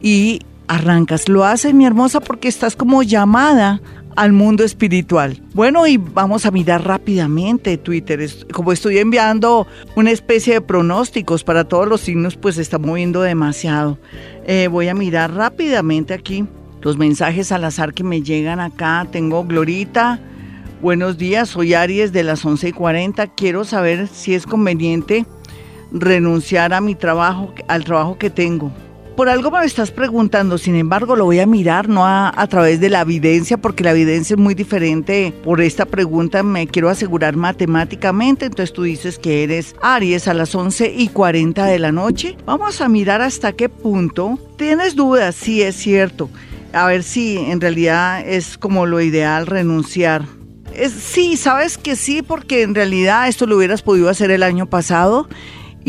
[0.00, 0.40] y
[0.70, 1.28] arrancas.
[1.28, 3.82] Lo haces, mi hermosa, porque estás como llamada
[4.16, 5.42] al mundo espiritual.
[5.52, 8.28] Bueno, y vamos a mirar rápidamente Twitter.
[8.52, 9.66] Como estoy enviando
[9.96, 13.98] una especie de pronósticos para todos los signos, pues se está moviendo demasiado.
[14.46, 16.46] Eh, voy a mirar rápidamente aquí
[16.82, 19.06] los mensajes al azar que me llegan acá.
[19.10, 20.20] Tengo Glorita.
[20.80, 23.26] Buenos días, soy Aries de las 11 y 40.
[23.34, 25.26] Quiero saber si es conveniente
[25.92, 28.72] renunciar a mi trabajo, al trabajo que tengo
[29.20, 32.88] por algo me estás preguntando, sin embargo lo voy a mirar no a, través de
[32.88, 35.34] la evidencia, porque la evidencia es muy diferente.
[35.44, 40.54] Por esta pregunta me quiero asegurar matemáticamente, entonces tú dices que eres Aries a las
[40.54, 42.38] 11 y 40 de la noche.
[42.46, 44.38] Vamos a mirar hasta qué punto.
[44.56, 45.34] ¿Tienes dudas?
[45.34, 46.30] Sí, es cierto.
[46.72, 50.24] A ver si en realidad es como lo ideal renunciar.
[50.98, 55.28] Sí, sabes que sí, porque en realidad esto lo hubieras podido hacer el año pasado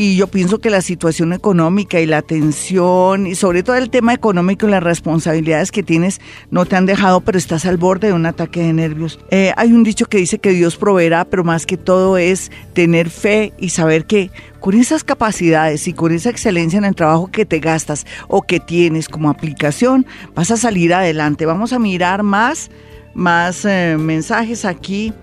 [0.01, 4.15] y yo pienso que la situación económica y la tensión y sobre todo el tema
[4.15, 8.13] económico y las responsabilidades que tienes no te han dejado, pero estás al borde de
[8.13, 9.19] un ataque de nervios.
[9.29, 13.11] Eh, hay un dicho que dice que Dios proveerá, pero más que todo es tener
[13.11, 17.45] fe y saber que con esas capacidades y con esa excelencia en el trabajo que
[17.45, 21.45] te gastas o que tienes como aplicación, vas a salir adelante.
[21.45, 22.71] Vamos a mirar más,
[23.13, 25.13] más eh, mensajes aquí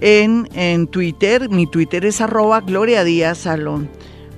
[0.00, 1.48] en, en Twitter.
[1.50, 3.88] Mi Twitter es arroba Gloria Díaz Salón.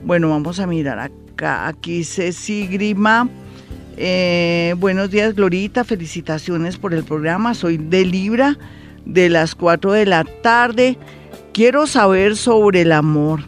[0.07, 1.67] Bueno, vamos a mirar acá.
[1.67, 3.29] Aquí Ceci Grima.
[3.97, 5.83] Eh, buenos días, Glorita.
[5.83, 7.55] Felicitaciones por el programa.
[7.55, 8.57] Soy de Libra
[9.05, 10.97] de las 4 de la tarde.
[11.53, 13.41] Quiero saber sobre el amor.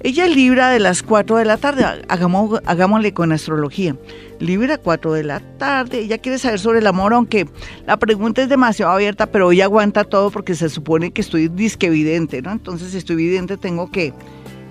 [0.00, 1.84] Ella es Libra de las 4 de la tarde.
[2.08, 3.94] Hagamos, hagámosle con astrología.
[4.40, 5.98] Libra 4 de la tarde.
[5.98, 7.46] Ella quiere saber sobre el amor, aunque
[7.86, 11.88] la pregunta es demasiado abierta, pero ella aguanta todo porque se supone que estoy disque
[11.88, 12.52] evidente, ¿no?
[12.52, 14.14] Entonces, si estoy evidente, tengo que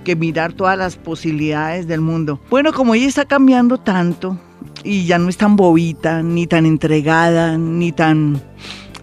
[0.05, 2.39] que mirar todas las posibilidades del mundo.
[2.49, 4.39] Bueno, como ella está cambiando tanto
[4.85, 8.41] y ya no es tan bobita, ni tan entregada, ni tan